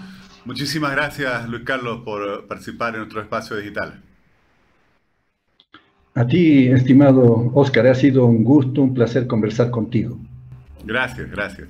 Muchísimas 0.46 0.92
gracias, 0.92 1.48
Luis 1.50 1.64
Carlos, 1.64 2.02
por 2.04 2.48
participar 2.48 2.94
en 2.94 3.02
nuestro 3.02 3.22
espacio 3.22 3.56
digital. 3.58 4.02
A 6.16 6.26
ti, 6.26 6.68
estimado 6.68 7.52
Oscar, 7.54 7.88
ha 7.88 7.96
sido 7.96 8.26
un 8.26 8.44
gusto, 8.44 8.82
un 8.82 8.94
placer 8.94 9.28
conversar 9.28 9.70
contigo. 9.70 10.18
Gracias, 10.84 11.30
gracias. 11.30 11.70